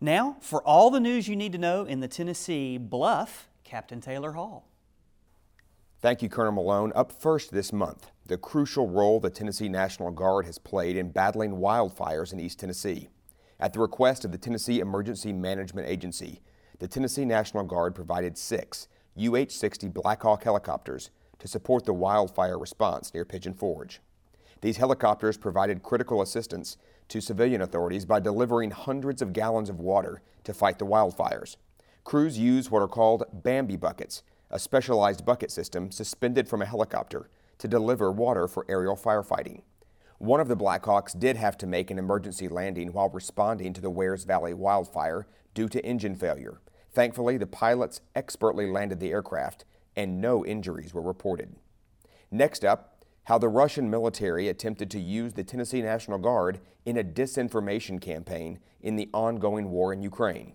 Now, 0.00 0.36
for 0.40 0.60
all 0.62 0.90
the 0.90 0.98
news 0.98 1.28
you 1.28 1.36
need 1.36 1.52
to 1.52 1.58
know 1.58 1.84
in 1.84 2.00
the 2.00 2.08
Tennessee 2.08 2.78
Bluff, 2.78 3.48
Captain 3.62 4.00
Taylor 4.00 4.32
Hall. 4.32 4.66
Thank 6.02 6.20
you, 6.20 6.28
Colonel 6.28 6.50
Malone. 6.50 6.90
Up 6.96 7.12
first 7.12 7.52
this 7.52 7.72
month, 7.72 8.10
the 8.26 8.36
crucial 8.36 8.88
role 8.88 9.20
the 9.20 9.30
Tennessee 9.30 9.68
National 9.68 10.10
Guard 10.10 10.46
has 10.46 10.58
played 10.58 10.96
in 10.96 11.10
battling 11.10 11.52
wildfires 11.52 12.32
in 12.32 12.40
East 12.40 12.58
Tennessee. 12.58 13.08
At 13.60 13.72
the 13.72 13.78
request 13.78 14.24
of 14.24 14.32
the 14.32 14.38
Tennessee 14.38 14.80
Emergency 14.80 15.32
Management 15.32 15.86
Agency, 15.86 16.40
the 16.80 16.88
Tennessee 16.88 17.24
National 17.24 17.62
Guard 17.62 17.94
provided 17.94 18.36
six 18.36 18.88
UH 19.16 19.50
60 19.50 19.90
Black 19.90 20.20
Hawk 20.22 20.42
helicopters 20.42 21.10
to 21.38 21.46
support 21.46 21.84
the 21.84 21.94
wildfire 21.94 22.58
response 22.58 23.14
near 23.14 23.24
Pigeon 23.24 23.54
Forge. 23.54 24.00
These 24.60 24.78
helicopters 24.78 25.36
provided 25.36 25.84
critical 25.84 26.20
assistance 26.20 26.78
to 27.10 27.20
civilian 27.20 27.62
authorities 27.62 28.06
by 28.06 28.18
delivering 28.18 28.72
hundreds 28.72 29.22
of 29.22 29.32
gallons 29.32 29.70
of 29.70 29.78
water 29.78 30.20
to 30.42 30.52
fight 30.52 30.80
the 30.80 30.84
wildfires. 30.84 31.58
Crews 32.02 32.36
use 32.36 32.72
what 32.72 32.82
are 32.82 32.88
called 32.88 33.22
Bambi 33.32 33.76
buckets, 33.76 34.24
a 34.52 34.58
specialized 34.58 35.24
bucket 35.24 35.50
system 35.50 35.90
suspended 35.90 36.46
from 36.46 36.62
a 36.62 36.66
helicopter 36.66 37.30
to 37.58 37.66
deliver 37.66 38.12
water 38.12 38.46
for 38.46 38.66
aerial 38.68 38.96
firefighting. 38.96 39.62
One 40.18 40.40
of 40.40 40.48
the 40.48 40.56
Blackhawks 40.56 41.18
did 41.18 41.36
have 41.36 41.56
to 41.58 41.66
make 41.66 41.90
an 41.90 41.98
emergency 41.98 42.46
landing 42.46 42.92
while 42.92 43.08
responding 43.08 43.72
to 43.72 43.80
the 43.80 43.90
Wears 43.90 44.24
Valley 44.24 44.54
wildfire 44.54 45.26
due 45.54 45.68
to 45.70 45.84
engine 45.84 46.14
failure. 46.14 46.60
Thankfully, 46.92 47.38
the 47.38 47.46
pilots 47.46 48.02
expertly 48.14 48.70
landed 48.70 49.00
the 49.00 49.10
aircraft 49.10 49.64
and 49.96 50.20
no 50.20 50.44
injuries 50.44 50.94
were 50.94 51.02
reported. 51.02 51.56
Next 52.30 52.64
up, 52.64 53.04
how 53.24 53.38
the 53.38 53.48
Russian 53.48 53.88
military 53.88 54.48
attempted 54.48 54.90
to 54.90 55.00
use 55.00 55.32
the 55.32 55.44
Tennessee 55.44 55.82
National 55.82 56.18
Guard 56.18 56.60
in 56.84 56.96
a 56.96 57.04
disinformation 57.04 58.00
campaign 58.00 58.58
in 58.80 58.96
the 58.96 59.08
ongoing 59.14 59.70
war 59.70 59.92
in 59.92 60.02
Ukraine. 60.02 60.54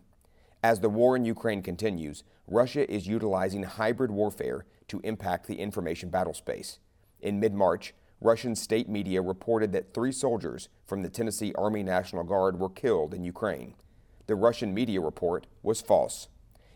As 0.68 0.82
the 0.82 0.90
war 0.90 1.16
in 1.16 1.24
Ukraine 1.24 1.62
continues, 1.62 2.26
Russia 2.46 2.92
is 2.92 3.08
utilizing 3.08 3.64
hybrid 3.64 4.12
warfare 4.12 4.66
to 4.90 5.00
impact 5.06 5.48
the 5.48 5.60
information 5.60 6.12
battlespace. 6.12 6.80
In 7.22 7.40
mid 7.40 7.54
March, 7.54 7.94
Russian 8.20 8.54
state 8.54 8.90
media 8.90 9.22
reported 9.22 9.72
that 9.72 9.94
three 9.94 10.12
soldiers 10.12 10.68
from 10.86 11.04
the 11.04 11.10
Tennessee 11.10 11.54
Army 11.58 11.84
National 11.84 12.26
Guard 12.26 12.60
were 12.60 12.68
killed 12.68 13.14
in 13.14 13.24
Ukraine. 13.24 13.76
The 14.26 14.36
Russian 14.36 14.74
media 14.74 15.00
report 15.00 15.48
was 15.64 15.80
false. 15.80 16.28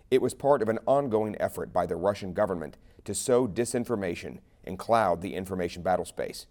It 0.09 0.21
was 0.21 0.33
part 0.33 0.61
of 0.61 0.69
an 0.69 0.79
ongoing 0.87 1.35
effort 1.41 1.73
by 1.73 1.85
the 1.85 1.97
Russian 1.97 2.31
government 2.31 2.77
to 3.03 3.13
sow 3.13 3.45
disinformation 3.45 4.37
and 4.63 4.79
cloud 4.79 5.21
the 5.21 5.35
information 5.35 5.83
battlespace. 5.83 6.45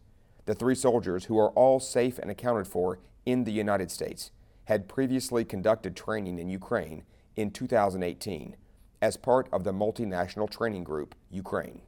The 0.44 0.54
three 0.54 0.74
soldiers, 0.74 1.24
who 1.24 1.38
are 1.38 1.52
all 1.52 1.80
safe 1.80 2.18
and 2.18 2.30
accounted 2.30 2.68
for 2.68 2.98
in 3.24 3.44
the 3.44 3.52
United 3.52 3.90
States, 3.90 4.30
had 4.64 4.90
previously 4.90 5.42
conducted 5.42 5.96
training 5.96 6.38
in 6.38 6.50
Ukraine 6.50 7.04
in 7.36 7.50
2018 7.50 8.56
as 9.02 9.16
part 9.16 9.48
of 9.52 9.64
the 9.64 9.72
multinational 9.72 10.48
training 10.48 10.84
group 10.84 11.14
Ukraine. 11.30 11.80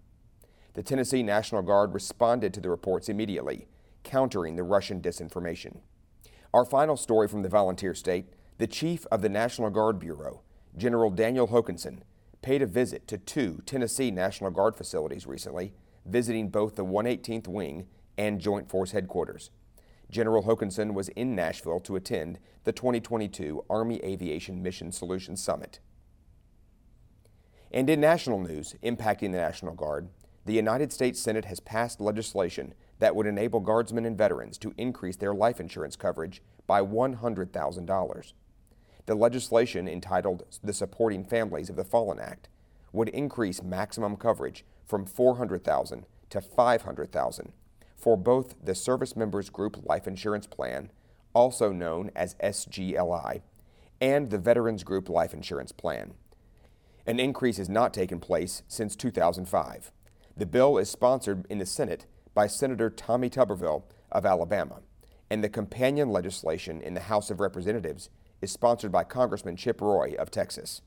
The 0.74 0.82
Tennessee 0.82 1.22
National 1.22 1.62
Guard 1.62 1.92
responded 1.92 2.54
to 2.54 2.60
the 2.60 2.70
reports 2.70 3.08
immediately, 3.08 3.66
countering 4.02 4.56
the 4.56 4.62
Russian 4.62 5.02
disinformation. 5.02 5.80
Our 6.54 6.64
final 6.64 6.96
story 6.96 7.28
from 7.28 7.42
the 7.42 7.48
volunteer 7.48 7.94
state 7.94 8.26
the 8.58 8.66
chief 8.66 9.06
of 9.10 9.22
the 9.22 9.28
National 9.28 9.70
Guard 9.70 9.98
Bureau, 9.98 10.42
General 10.76 11.10
Daniel 11.10 11.48
Hokanson, 11.48 12.02
paid 12.42 12.62
a 12.62 12.66
visit 12.66 13.08
to 13.08 13.18
two 13.18 13.60
Tennessee 13.66 14.10
National 14.10 14.50
Guard 14.50 14.76
facilities 14.76 15.26
recently, 15.26 15.72
visiting 16.06 16.48
both 16.48 16.76
the 16.76 16.84
118th 16.84 17.48
Wing 17.48 17.86
and 18.16 18.40
Joint 18.40 18.68
Force 18.68 18.92
Headquarters. 18.92 19.50
General 20.12 20.42
Hokanson 20.42 20.92
was 20.92 21.08
in 21.08 21.34
Nashville 21.34 21.80
to 21.80 21.96
attend 21.96 22.38
the 22.64 22.72
2022 22.72 23.64
Army 23.70 23.98
Aviation 24.04 24.62
Mission 24.62 24.92
Solutions 24.92 25.42
Summit. 25.42 25.80
And 27.72 27.88
in 27.88 27.98
national 27.98 28.38
news 28.38 28.76
impacting 28.82 29.32
the 29.32 29.38
National 29.38 29.74
Guard, 29.74 30.10
the 30.44 30.52
United 30.52 30.92
States 30.92 31.18
Senate 31.18 31.46
has 31.46 31.60
passed 31.60 31.98
legislation 31.98 32.74
that 32.98 33.16
would 33.16 33.26
enable 33.26 33.60
Guardsmen 33.60 34.04
and 34.04 34.18
veterans 34.18 34.58
to 34.58 34.74
increase 34.76 35.16
their 35.16 35.32
life 35.32 35.58
insurance 35.58 35.96
coverage 35.96 36.42
by 36.66 36.82
$100,000. 36.82 38.32
The 39.06 39.14
legislation, 39.14 39.88
entitled 39.88 40.44
the 40.62 40.74
Supporting 40.74 41.24
Families 41.24 41.70
of 41.70 41.76
the 41.76 41.84
Fallen 41.84 42.20
Act, 42.20 42.50
would 42.92 43.08
increase 43.08 43.62
maximum 43.62 44.16
coverage 44.16 44.66
from 44.84 45.06
400,000 45.06 46.04
to 46.28 46.40
500,000 46.42 47.52
for 48.02 48.16
both 48.16 48.56
the 48.60 48.74
Service 48.74 49.14
Members 49.14 49.48
Group 49.48 49.86
Life 49.88 50.08
Insurance 50.08 50.48
Plan, 50.48 50.90
also 51.34 51.70
known 51.70 52.10
as 52.16 52.34
SGLI, 52.42 53.42
and 54.00 54.28
the 54.28 54.38
Veterans 54.38 54.82
Group 54.82 55.08
Life 55.08 55.32
Insurance 55.32 55.70
Plan. 55.70 56.14
An 57.06 57.20
increase 57.20 57.58
has 57.58 57.68
not 57.68 57.94
taken 57.94 58.18
place 58.18 58.64
since 58.66 58.96
2005. 58.96 59.92
The 60.36 60.46
bill 60.46 60.78
is 60.78 60.90
sponsored 60.90 61.46
in 61.48 61.58
the 61.58 61.64
Senate 61.64 62.06
by 62.34 62.48
Senator 62.48 62.90
Tommy 62.90 63.30
Tuberville 63.30 63.84
of 64.10 64.26
Alabama, 64.26 64.80
and 65.30 65.44
the 65.44 65.48
companion 65.48 66.10
legislation 66.10 66.80
in 66.80 66.94
the 66.94 67.02
House 67.02 67.30
of 67.30 67.38
Representatives 67.38 68.10
is 68.40 68.50
sponsored 68.50 68.90
by 68.90 69.04
Congressman 69.04 69.54
Chip 69.54 69.80
Roy 69.80 70.16
of 70.18 70.28
Texas. 70.28 70.82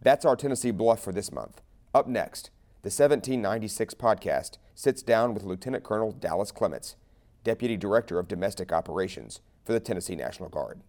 That's 0.00 0.24
our 0.24 0.36
Tennessee 0.36 0.70
Bluff 0.70 1.02
for 1.02 1.10
this 1.12 1.32
month. 1.32 1.62
Up 1.92 2.06
next, 2.06 2.50
the 2.82 2.88
1796 2.88 3.94
podcast 3.94 4.58
sits 4.74 5.02
down 5.02 5.34
with 5.34 5.44
Lieutenant 5.44 5.84
Colonel 5.84 6.10
Dallas 6.10 6.50
Clements, 6.50 6.96
Deputy 7.44 7.76
Director 7.76 8.18
of 8.18 8.26
Domestic 8.26 8.72
Operations 8.72 9.40
for 9.64 9.72
the 9.72 9.78
Tennessee 9.78 10.16
National 10.16 10.48
Guard. 10.48 10.80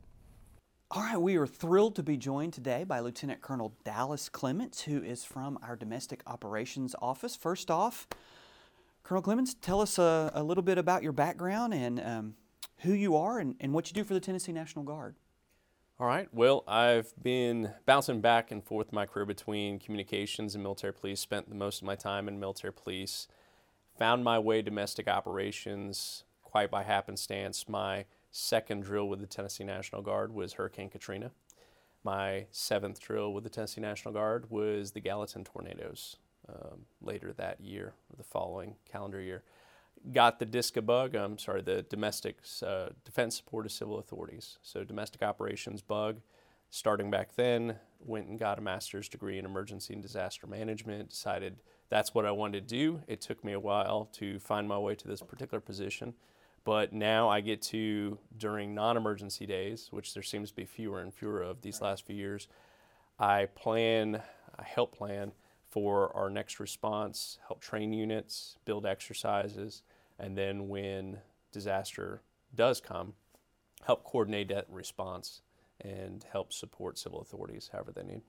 All 0.90 1.04
right, 1.04 1.22
we 1.22 1.36
are 1.36 1.46
thrilled 1.46 1.96
to 1.98 2.02
be 2.02 2.18
joined 2.18 2.54
today 2.54 2.84
by 2.84 3.00
Lieutenant 3.00 3.42
Colonel 3.42 3.76
Dallas 3.84 4.28
Clements, 4.28 4.82
who 4.82 5.04
is 5.04 5.24
from 5.24 5.60
our 5.62 5.76
Domestic 5.76 6.24
Operations 6.26 6.96
Office. 7.00 7.36
First 7.36 7.70
off, 7.70 8.08
Colonel 9.04 9.22
Clements, 9.22 9.54
tell 9.54 9.80
us 9.80 10.00
a, 10.00 10.32
a 10.34 10.42
little 10.42 10.64
bit 10.64 10.80
about 10.80 11.04
your 11.04 11.12
background 11.12 11.76
and 11.76 12.00
um, 12.00 12.34
who 12.80 12.94
you 12.94 13.16
are 13.16 13.38
and, 13.38 13.56
and 13.60 13.72
what 13.72 13.88
you 13.88 13.94
do 13.94 14.04
for 14.04 14.16
the 14.16 14.20
Tennessee 14.20 14.52
National 14.52 14.84
Guard. 14.84 15.16
All 16.00 16.08
right. 16.08 16.28
Well, 16.34 16.64
I've 16.68 17.14
been 17.22 17.72
bouncing 17.86 18.20
back 18.20 18.50
and 18.50 18.64
forth 18.64 18.92
my 18.92 19.06
career 19.06 19.26
between 19.26 19.78
communications 19.78 20.56
and 20.56 20.64
military 20.64 20.92
police. 20.92 21.20
Spent 21.20 21.50
the 21.50 21.56
most 21.56 21.82
of 21.82 21.86
my 21.86 21.96
time 21.96 22.28
in 22.28 22.40
military 22.40 22.74
police. 22.74 23.28
Found 24.00 24.24
my 24.24 24.40
way 24.40 24.64
domestic 24.64 25.08
operations 25.08 26.24
quite 26.42 26.72
by 26.72 26.82
happenstance. 26.82 27.70
My 27.70 28.06
second 28.32 28.84
drill 28.84 29.08
with 29.08 29.20
the 29.20 29.28
Tennessee 29.28 29.64
National 29.64 30.02
Guard 30.02 30.34
was 30.34 30.54
Hurricane 30.54 30.90
Katrina. 30.90 31.30
My 32.04 32.48
seventh 32.50 33.00
drill 33.00 33.32
with 33.32 33.44
the 33.44 33.50
Tennessee 33.52 33.80
National 33.80 34.16
Guard 34.16 34.50
was 34.50 34.92
the 34.92 35.00
Gallatin 35.00 35.44
tornadoes 35.44 36.18
um, 36.50 36.86
later 37.02 37.34
that 37.34 37.62
year, 37.62 37.94
the 38.18 38.24
following 38.24 38.76
calendar 38.92 39.22
year 39.22 39.44
got 40.12 40.40
the 40.40 40.46
DSCA 40.46 40.86
bug, 40.86 41.16
I'm 41.16 41.38
sorry, 41.38 41.62
the 41.62 41.84
Domestic 41.84 42.38
uh, 42.66 42.90
Defense 43.06 43.38
Support 43.38 43.66
of 43.66 43.72
Civil 43.72 44.00
Authorities. 44.00 44.58
So, 44.62 44.84
domestic 44.84 45.22
operations 45.24 45.82
bug. 45.82 46.20
Starting 46.70 47.12
back 47.12 47.36
then, 47.36 47.76
went 48.00 48.28
and 48.28 48.40
got 48.40 48.58
a 48.58 48.62
master's 48.62 49.08
degree 49.08 49.38
in 49.38 49.46
emergency 49.46 49.94
and 49.94 50.02
disaster 50.02 50.48
management, 50.48 51.10
decided 51.10 51.58
that's 51.90 52.16
what 52.16 52.26
I 52.26 52.32
wanted 52.32 52.68
to 52.68 52.76
do. 52.76 53.02
It 53.08 53.22
took 53.22 53.44
me 53.44 53.54
a 53.54 53.60
while 53.60 54.10
to 54.14 54.40
find 54.40 54.68
my 54.68 54.80
way 54.80 54.96
to 54.96 55.08
this 55.08 55.22
particular 55.22 55.62
position. 55.62 56.16
But 56.66 56.94
now 56.94 57.30
I 57.30 57.42
get 57.42 57.62
to, 57.64 58.18
during 58.38 58.74
non 58.74 58.98
emergency 58.98 59.46
days, 59.46 59.90
which 59.92 60.14
there 60.14 60.24
seems 60.24 60.50
to 60.50 60.56
be 60.56 60.66
fewer 60.66 61.02
and 61.02 61.14
fewer 61.14 61.42
of 61.42 61.62
these 61.62 61.82
last 61.82 62.06
few 62.06 62.16
years, 62.16 62.48
I 63.20 63.46
plan, 63.54 64.22
I 64.58 64.64
help 64.64 64.98
plan 64.98 65.34
for 65.70 66.16
our 66.16 66.30
next 66.30 66.60
response, 66.60 67.40
help 67.48 67.60
train 67.60 67.94
units, 67.94 68.58
build 68.66 68.86
exercises, 68.86 69.84
and 70.24 70.38
then 70.38 70.70
when 70.70 71.18
disaster 71.52 72.22
does 72.56 72.80
come, 72.80 73.14
help 73.86 74.06
coordinate 74.06 74.48
that 74.48 74.66
response 74.70 75.42
and 75.82 76.26
help 76.32 76.54
support 76.54 76.98
civil 76.98 77.20
authorities 77.20 77.70
however 77.74 77.92
they 77.92 78.04
need. 78.04 78.22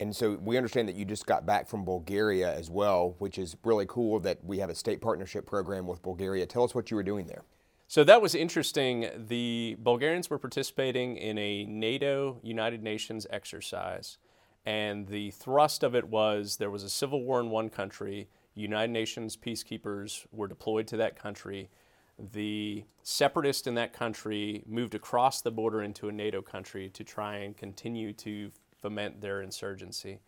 And 0.00 0.14
so 0.14 0.38
we 0.42 0.58
understand 0.58 0.86
that 0.86 0.96
you 0.96 1.06
just 1.06 1.24
got 1.24 1.46
back 1.46 1.66
from 1.66 1.82
Bulgaria 1.82 2.54
as 2.54 2.68
well, 2.68 3.16
which 3.18 3.38
is 3.38 3.56
really 3.64 3.86
cool 3.88 4.20
that 4.20 4.44
we 4.44 4.58
have 4.58 4.68
a 4.68 4.74
state 4.74 5.00
partnership 5.00 5.46
program 5.46 5.86
with 5.86 6.02
Bulgaria. 6.02 6.44
Tell 6.44 6.62
us 6.62 6.74
what 6.74 6.90
you 6.90 6.96
were 6.98 7.02
doing 7.02 7.26
there. 7.26 7.42
So 7.86 8.04
that 8.04 8.20
was 8.20 8.34
interesting. 8.34 9.08
The 9.16 9.76
Bulgarians 9.78 10.28
were 10.28 10.38
participating 10.38 11.16
in 11.16 11.38
a 11.38 11.64
NATO 11.64 12.38
United 12.42 12.82
Nations 12.82 13.26
exercise. 13.30 14.18
And 14.66 15.08
the 15.08 15.30
thrust 15.30 15.82
of 15.82 15.94
it 15.94 16.08
was 16.08 16.58
there 16.58 16.70
was 16.70 16.82
a 16.82 16.90
civil 16.90 17.24
war 17.24 17.40
in 17.40 17.48
one 17.48 17.70
country, 17.70 18.28
United 18.60 18.92
Nations 18.92 19.36
peacekeepers 19.36 20.26
were 20.32 20.48
deployed 20.48 20.86
to 20.88 20.96
that 20.98 21.16
country. 21.16 21.70
The 22.32 22.84
separatists 23.02 23.66
in 23.66 23.74
that 23.74 23.92
country 23.92 24.64
moved 24.66 24.94
across 24.94 25.40
the 25.40 25.50
border 25.50 25.82
into 25.82 26.08
a 26.08 26.12
NATO 26.12 26.42
country 26.42 26.88
to 26.90 27.04
try 27.04 27.36
and 27.36 27.56
continue 27.56 28.12
to 28.14 28.50
foment 28.76 29.20
their 29.20 29.42
insurgency. 29.42 30.20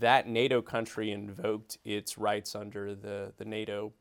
That 0.00 0.28
NATO 0.28 0.60
country 0.60 1.12
invoked 1.12 1.78
its 1.84 2.18
rights 2.18 2.54
under 2.54 2.94
the, 2.94 3.32
the 3.36 3.44
NATO 3.44 3.92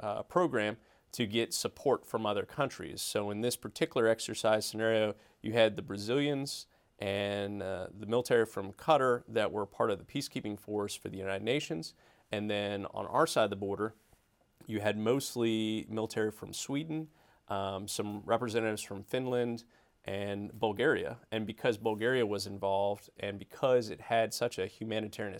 uh, 0.00 0.22
program 0.22 0.76
to 1.12 1.26
get 1.26 1.52
support 1.52 2.06
from 2.06 2.24
other 2.24 2.44
countries. 2.44 3.02
So, 3.02 3.30
in 3.30 3.42
this 3.42 3.56
particular 3.56 4.08
exercise 4.08 4.64
scenario, 4.64 5.14
you 5.42 5.52
had 5.52 5.76
the 5.76 5.82
Brazilians 5.82 6.66
and 6.98 7.62
uh, 7.62 7.88
the 7.98 8.06
military 8.06 8.46
from 8.46 8.72
Qatar 8.72 9.24
that 9.28 9.52
were 9.52 9.66
part 9.66 9.90
of 9.90 9.98
the 9.98 10.04
peacekeeping 10.04 10.58
force 10.58 10.94
for 10.94 11.08
the 11.08 11.18
United 11.18 11.42
Nations. 11.42 11.94
And 12.32 12.50
then 12.50 12.86
on 12.94 13.06
our 13.06 13.26
side 13.26 13.44
of 13.44 13.50
the 13.50 13.56
border, 13.56 13.94
you 14.66 14.80
had 14.80 14.96
mostly 14.96 15.86
military 15.88 16.30
from 16.30 16.52
Sweden, 16.52 17.08
um, 17.48 17.86
some 17.86 18.22
representatives 18.24 18.82
from 18.82 19.04
Finland, 19.04 19.64
and 20.04 20.50
Bulgaria. 20.58 21.18
And 21.30 21.46
because 21.46 21.76
Bulgaria 21.76 22.26
was 22.26 22.46
involved 22.46 23.10
and 23.20 23.38
because 23.38 23.90
it 23.90 24.00
had 24.00 24.34
such 24.34 24.58
a 24.58 24.66
humanitarian 24.66 25.36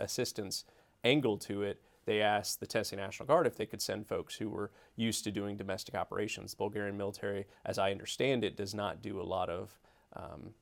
assistance 0.00 0.64
angle 1.04 1.36
to 1.38 1.62
it, 1.62 1.80
they 2.04 2.20
asked 2.20 2.58
the 2.58 2.66
Tennessee 2.66 2.96
National 2.96 3.26
Guard 3.26 3.46
if 3.46 3.56
they 3.56 3.66
could 3.66 3.80
send 3.80 4.08
folks 4.08 4.34
who 4.36 4.48
were 4.48 4.72
used 4.96 5.22
to 5.24 5.30
doing 5.30 5.56
domestic 5.56 5.94
operations. 5.94 6.52
The 6.52 6.56
Bulgarian 6.56 6.96
military, 6.96 7.46
as 7.64 7.78
I 7.78 7.92
understand 7.92 8.42
it, 8.42 8.56
does 8.56 8.74
not 8.74 9.02
do 9.02 9.20
a 9.20 9.22
lot 9.22 9.48
of 9.48 9.78
um, 10.16 10.54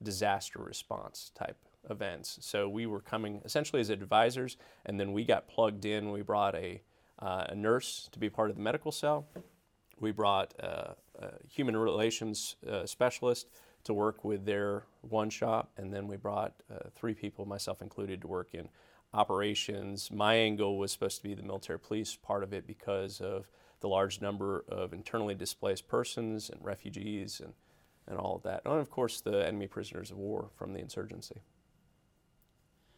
disaster 0.00 0.60
response 0.60 1.32
type 1.34 1.56
events. 1.90 2.38
So 2.40 2.68
we 2.68 2.86
were 2.86 3.00
coming 3.00 3.40
essentially 3.44 3.80
as 3.80 3.90
advisors, 3.90 4.56
and 4.84 4.98
then 4.98 5.12
we 5.12 5.24
got 5.24 5.48
plugged 5.48 5.84
in. 5.84 6.12
We 6.12 6.22
brought 6.22 6.54
a, 6.54 6.82
uh, 7.18 7.46
a 7.48 7.54
nurse 7.54 8.08
to 8.12 8.18
be 8.18 8.30
part 8.30 8.50
of 8.50 8.56
the 8.56 8.62
medical 8.62 8.92
cell. 8.92 9.26
We 10.00 10.12
brought 10.12 10.54
uh, 10.62 10.94
a 11.18 11.30
human 11.48 11.76
relations 11.76 12.56
uh, 12.70 12.86
specialist 12.86 13.48
to 13.84 13.94
work 13.94 14.24
with 14.24 14.44
their 14.44 14.84
one 15.02 15.30
shop, 15.30 15.70
and 15.76 15.92
then 15.92 16.06
we 16.08 16.16
brought 16.16 16.52
uh, 16.72 16.88
three 16.94 17.14
people, 17.14 17.46
myself 17.46 17.80
included, 17.80 18.20
to 18.22 18.26
work 18.26 18.48
in 18.52 18.68
operations. 19.14 20.10
My 20.10 20.34
angle 20.34 20.76
was 20.76 20.92
supposed 20.92 21.18
to 21.18 21.22
be 21.22 21.34
the 21.34 21.42
military 21.42 21.78
police 21.78 22.16
part 22.16 22.42
of 22.42 22.52
it 22.52 22.66
because 22.66 23.20
of 23.20 23.48
the 23.80 23.88
large 23.88 24.20
number 24.20 24.64
of 24.68 24.92
internally 24.92 25.34
displaced 25.34 25.86
persons 25.88 26.50
and 26.50 26.62
refugees 26.64 27.40
and, 27.42 27.52
and 28.06 28.18
all 28.18 28.36
of 28.36 28.42
that. 28.42 28.62
And 28.64 28.80
of 28.80 28.90
course, 28.90 29.20
the 29.20 29.46
enemy 29.46 29.68
prisoners 29.68 30.10
of 30.10 30.18
war 30.18 30.50
from 30.56 30.72
the 30.72 30.80
insurgency. 30.80 31.40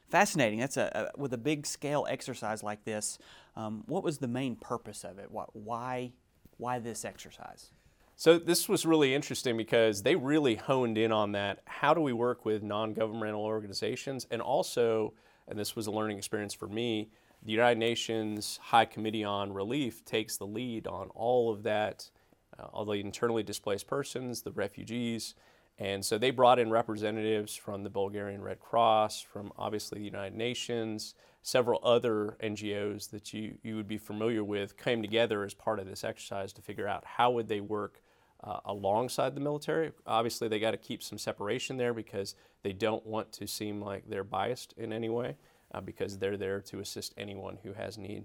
Fascinating. 0.08 0.58
That's 0.58 0.76
a, 0.76 1.10
a 1.14 1.20
with 1.20 1.32
a 1.32 1.38
big 1.38 1.66
scale 1.66 2.06
exercise 2.08 2.62
like 2.62 2.84
this. 2.84 3.18
Um, 3.56 3.84
what 3.86 4.02
was 4.02 4.18
the 4.18 4.28
main 4.28 4.56
purpose 4.56 5.04
of 5.04 5.18
it? 5.18 5.30
Why, 5.30 6.12
why 6.56 6.78
this 6.78 7.04
exercise? 7.04 7.72
So 8.16 8.38
this 8.38 8.68
was 8.68 8.84
really 8.84 9.14
interesting 9.14 9.56
because 9.56 10.02
they 10.02 10.16
really 10.16 10.56
honed 10.56 10.98
in 10.98 11.12
on 11.12 11.32
that. 11.32 11.60
How 11.66 11.94
do 11.94 12.00
we 12.00 12.12
work 12.12 12.44
with 12.44 12.64
non-governmental 12.64 13.44
organizations, 13.44 14.26
and 14.30 14.42
also, 14.42 15.14
and 15.46 15.58
this 15.58 15.76
was 15.76 15.86
a 15.86 15.92
learning 15.92 16.18
experience 16.18 16.52
for 16.52 16.66
me. 16.66 17.10
The 17.44 17.52
United 17.52 17.78
Nations 17.78 18.58
High 18.60 18.86
Committee 18.86 19.22
on 19.22 19.52
Relief 19.52 20.04
takes 20.04 20.36
the 20.36 20.46
lead 20.46 20.88
on 20.88 21.10
all 21.14 21.52
of 21.52 21.62
that, 21.62 22.10
uh, 22.58 22.64
all 22.72 22.84
the 22.84 22.94
internally 22.94 23.44
displaced 23.44 23.86
persons, 23.86 24.42
the 24.42 24.50
refugees, 24.50 25.36
and 25.78 26.04
so 26.04 26.18
they 26.18 26.30
brought 26.30 26.58
in 26.58 26.70
representatives 26.70 27.54
from 27.54 27.84
the 27.84 27.90
Bulgarian 27.90 28.42
Red 28.42 28.58
Cross, 28.58 29.22
from 29.22 29.52
obviously 29.56 30.00
the 30.00 30.04
United 30.04 30.36
Nations, 30.36 31.14
several 31.42 31.80
other 31.84 32.36
NGOs 32.42 33.10
that 33.10 33.32
you, 33.32 33.58
you 33.62 33.76
would 33.76 33.86
be 33.86 33.98
familiar 33.98 34.42
with 34.42 34.76
came 34.76 35.02
together 35.02 35.44
as 35.44 35.54
part 35.54 35.78
of 35.78 35.86
this 35.86 36.02
exercise 36.02 36.52
to 36.54 36.62
figure 36.62 36.88
out 36.88 37.04
how 37.04 37.30
would 37.30 37.48
they 37.48 37.60
work 37.60 38.02
uh, 38.42 38.58
alongside 38.64 39.34
the 39.34 39.40
military. 39.40 39.92
Obviously, 40.06 40.48
they 40.48 40.58
got 40.58 40.72
to 40.72 40.76
keep 40.76 41.02
some 41.02 41.18
separation 41.18 41.76
there 41.76 41.94
because 41.94 42.34
they 42.62 42.72
don't 42.72 43.06
want 43.06 43.32
to 43.32 43.46
seem 43.46 43.80
like 43.80 44.08
they're 44.08 44.24
biased 44.24 44.74
in 44.76 44.92
any 44.92 45.08
way 45.08 45.36
uh, 45.72 45.80
because 45.80 46.18
they're 46.18 46.36
there 46.36 46.60
to 46.60 46.80
assist 46.80 47.14
anyone 47.16 47.58
who 47.62 47.72
has 47.72 47.98
need. 47.98 48.24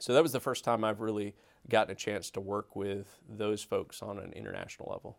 So 0.00 0.12
that 0.12 0.22
was 0.22 0.32
the 0.32 0.40
first 0.40 0.64
time 0.64 0.84
I've 0.84 1.00
really 1.00 1.34
gotten 1.68 1.92
a 1.92 1.94
chance 1.94 2.30
to 2.30 2.40
work 2.40 2.76
with 2.76 3.18
those 3.28 3.62
folks 3.62 4.02
on 4.02 4.18
an 4.18 4.32
international 4.32 4.90
level. 4.90 5.18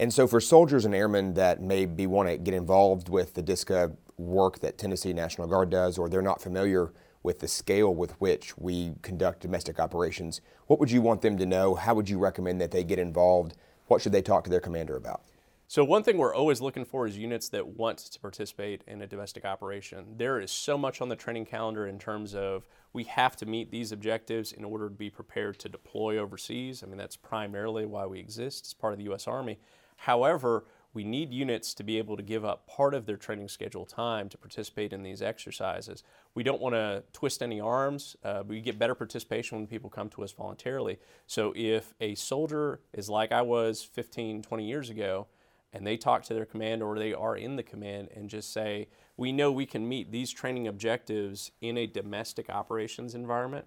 And 0.00 0.14
so, 0.14 0.28
for 0.28 0.40
soldiers 0.40 0.84
and 0.84 0.94
airmen 0.94 1.34
that 1.34 1.60
maybe 1.60 2.06
want 2.06 2.28
to 2.28 2.36
get 2.36 2.54
involved 2.54 3.08
with 3.08 3.34
the 3.34 3.42
DSCA 3.42 3.96
work 4.16 4.60
that 4.60 4.78
Tennessee 4.78 5.12
National 5.12 5.48
Guard 5.48 5.70
does, 5.70 5.98
or 5.98 6.08
they're 6.08 6.22
not 6.22 6.40
familiar 6.40 6.92
with 7.24 7.40
the 7.40 7.48
scale 7.48 7.92
with 7.92 8.12
which 8.20 8.56
we 8.56 8.94
conduct 9.02 9.40
domestic 9.40 9.80
operations, 9.80 10.40
what 10.68 10.78
would 10.78 10.90
you 10.90 11.02
want 11.02 11.20
them 11.22 11.36
to 11.36 11.46
know? 11.46 11.74
How 11.74 11.94
would 11.94 12.08
you 12.08 12.18
recommend 12.18 12.60
that 12.60 12.70
they 12.70 12.84
get 12.84 13.00
involved? 13.00 13.56
What 13.86 14.00
should 14.00 14.12
they 14.12 14.22
talk 14.22 14.44
to 14.44 14.50
their 14.50 14.60
commander 14.60 14.96
about? 14.96 15.22
So, 15.66 15.82
one 15.82 16.04
thing 16.04 16.16
we're 16.16 16.34
always 16.34 16.60
looking 16.60 16.84
for 16.84 17.08
is 17.08 17.18
units 17.18 17.48
that 17.48 17.66
want 17.66 17.98
to 17.98 18.20
participate 18.20 18.84
in 18.86 19.02
a 19.02 19.06
domestic 19.06 19.44
operation. 19.44 20.14
There 20.16 20.40
is 20.40 20.52
so 20.52 20.78
much 20.78 21.00
on 21.00 21.08
the 21.08 21.16
training 21.16 21.46
calendar 21.46 21.88
in 21.88 21.98
terms 21.98 22.36
of 22.36 22.66
we 22.92 23.02
have 23.04 23.34
to 23.36 23.46
meet 23.46 23.72
these 23.72 23.90
objectives 23.90 24.52
in 24.52 24.64
order 24.64 24.88
to 24.88 24.94
be 24.94 25.10
prepared 25.10 25.58
to 25.58 25.68
deploy 25.68 26.18
overseas. 26.18 26.84
I 26.84 26.86
mean, 26.86 26.98
that's 26.98 27.16
primarily 27.16 27.84
why 27.84 28.06
we 28.06 28.20
exist 28.20 28.66
as 28.68 28.74
part 28.74 28.92
of 28.92 28.98
the 28.98 29.04
U.S. 29.06 29.26
Army. 29.26 29.58
However, 29.98 30.64
we 30.94 31.04
need 31.04 31.32
units 31.32 31.74
to 31.74 31.82
be 31.82 31.98
able 31.98 32.16
to 32.16 32.22
give 32.22 32.44
up 32.44 32.66
part 32.66 32.94
of 32.94 33.04
their 33.04 33.16
training 33.16 33.48
schedule 33.48 33.84
time 33.84 34.28
to 34.30 34.38
participate 34.38 34.92
in 34.92 35.02
these 35.02 35.20
exercises. 35.20 36.02
We 36.34 36.42
don't 36.42 36.60
want 36.60 36.74
to 36.74 37.04
twist 37.12 37.42
any 37.42 37.60
arms. 37.60 38.16
Uh, 38.24 38.42
we 38.46 38.60
get 38.60 38.78
better 38.78 38.94
participation 38.94 39.58
when 39.58 39.66
people 39.66 39.90
come 39.90 40.08
to 40.10 40.24
us 40.24 40.32
voluntarily. 40.32 40.98
So 41.26 41.52
if 41.54 41.94
a 42.00 42.14
soldier 42.14 42.80
is 42.92 43.10
like 43.10 43.32
I 43.32 43.42
was 43.42 43.82
15, 43.82 44.42
20 44.42 44.66
years 44.66 44.88
ago, 44.88 45.26
and 45.72 45.86
they 45.86 45.96
talk 45.96 46.22
to 46.24 46.34
their 46.34 46.46
command 46.46 46.82
or 46.82 46.98
they 46.98 47.12
are 47.12 47.36
in 47.36 47.56
the 47.56 47.62
command 47.62 48.08
and 48.14 48.30
just 48.30 48.52
say, 48.52 48.88
we 49.16 49.32
know 49.32 49.52
we 49.52 49.66
can 49.66 49.86
meet 49.88 50.10
these 50.10 50.30
training 50.30 50.66
objectives 50.66 51.50
in 51.60 51.76
a 51.76 51.86
domestic 51.86 52.48
operations 52.48 53.14
environment, 53.14 53.66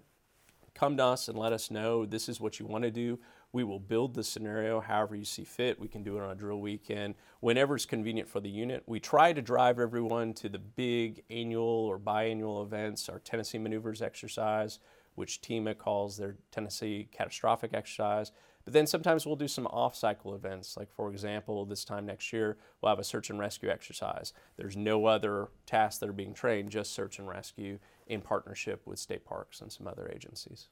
come 0.74 0.96
to 0.96 1.04
us 1.04 1.28
and 1.28 1.38
let 1.38 1.52
us 1.52 1.70
know 1.70 2.06
this 2.06 2.28
is 2.28 2.40
what 2.40 2.58
you 2.58 2.66
want 2.66 2.84
to 2.84 2.90
do. 2.90 3.18
We 3.52 3.64
will 3.64 3.78
build 3.78 4.14
the 4.14 4.24
scenario 4.24 4.80
however 4.80 5.14
you 5.14 5.24
see 5.24 5.44
fit. 5.44 5.78
We 5.78 5.88
can 5.88 6.02
do 6.02 6.16
it 6.16 6.22
on 6.22 6.30
a 6.30 6.34
drill 6.34 6.60
weekend, 6.60 7.14
whenever 7.40 7.76
it's 7.76 7.84
convenient 7.84 8.28
for 8.28 8.40
the 8.40 8.48
unit. 8.48 8.82
We 8.86 8.98
try 8.98 9.32
to 9.32 9.42
drive 9.42 9.78
everyone 9.78 10.32
to 10.34 10.48
the 10.48 10.58
big 10.58 11.22
annual 11.28 11.62
or 11.64 11.98
biannual 11.98 12.64
events, 12.64 13.08
our 13.08 13.18
Tennessee 13.18 13.58
Maneuvers 13.58 14.00
exercise, 14.00 14.78
which 15.14 15.42
TEMA 15.42 15.74
calls 15.74 16.16
their 16.16 16.36
Tennessee 16.50 17.08
Catastrophic 17.12 17.74
Exercise. 17.74 18.32
But 18.64 18.72
then 18.72 18.86
sometimes 18.86 19.26
we'll 19.26 19.36
do 19.36 19.48
some 19.48 19.66
off 19.66 19.96
cycle 19.96 20.34
events. 20.34 20.76
Like, 20.76 20.90
for 20.92 21.10
example, 21.10 21.66
this 21.66 21.84
time 21.84 22.06
next 22.06 22.32
year, 22.32 22.56
we'll 22.80 22.90
have 22.90 22.98
a 23.00 23.04
search 23.04 23.28
and 23.28 23.38
rescue 23.38 23.68
exercise. 23.68 24.32
There's 24.56 24.76
no 24.76 25.06
other 25.06 25.48
tasks 25.66 25.98
that 25.98 26.08
are 26.08 26.14
being 26.14 26.32
trained, 26.32 26.70
just 26.70 26.92
search 26.92 27.18
and 27.18 27.28
rescue 27.28 27.78
in 28.12 28.20
partnership 28.20 28.86
with 28.86 28.98
state 28.98 29.24
parks 29.24 29.60
and 29.60 29.72
some 29.72 29.86
other 29.86 30.10
agencies. 30.14 30.68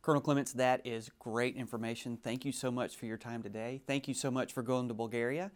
Colonel 0.00 0.22
Clements, 0.22 0.52
that 0.52 0.86
is 0.86 1.10
great 1.18 1.56
information. 1.56 2.16
Thank 2.16 2.44
you 2.44 2.52
so 2.52 2.70
much 2.70 2.94
for 2.96 3.06
your 3.06 3.16
time 3.16 3.42
today. 3.42 3.82
Thank 3.86 4.06
you 4.06 4.14
so 4.14 4.30
much 4.30 4.52
for 4.52 4.62
going 4.62 4.86
to 4.86 4.94
Bulgaria. 4.94 5.50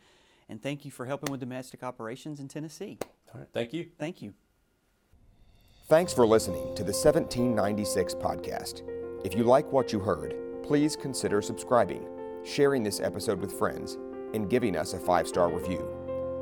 And 0.48 0.60
thank 0.60 0.84
you 0.84 0.90
for 0.90 1.06
helping 1.06 1.30
with 1.30 1.38
domestic 1.38 1.84
operations 1.84 2.40
in 2.40 2.48
Tennessee. 2.48 2.98
All 3.32 3.40
right. 3.40 3.48
Thank 3.52 3.72
you. 3.72 3.86
Thank 3.96 4.20
you. 4.20 4.34
Thanks 5.86 6.12
for 6.12 6.26
listening 6.26 6.74
to 6.74 6.82
the 6.82 6.92
1796 6.92 8.14
podcast. 8.14 8.82
If 9.24 9.34
you 9.34 9.44
like 9.44 9.70
what 9.70 9.92
you 9.92 10.00
heard, 10.00 10.34
please 10.64 10.96
consider 10.96 11.40
subscribing, 11.40 12.08
sharing 12.44 12.82
this 12.82 12.98
episode 12.98 13.40
with 13.40 13.56
friends, 13.56 13.98
and 14.34 14.50
giving 14.50 14.76
us 14.76 14.94
a 14.94 14.98
five 14.98 15.28
star 15.28 15.48
review. 15.48 15.78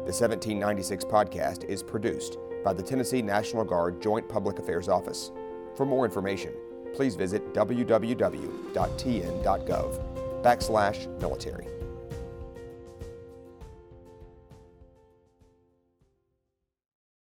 The 0.06 0.14
1796 0.14 1.04
podcast 1.04 1.64
is 1.64 1.82
produced 1.82 2.38
by 2.64 2.72
the 2.72 2.82
Tennessee 2.82 3.22
National 3.22 3.64
Guard 3.64 4.00
Joint 4.00 4.28
Public 4.28 4.58
Affairs 4.58 4.88
Office. 4.88 5.32
For 5.74 5.86
more 5.86 6.04
information, 6.04 6.52
please 6.94 7.14
visit 7.14 7.54
www.tn.gov 7.54 8.02
backslash 10.42 11.20
military. 11.20 11.77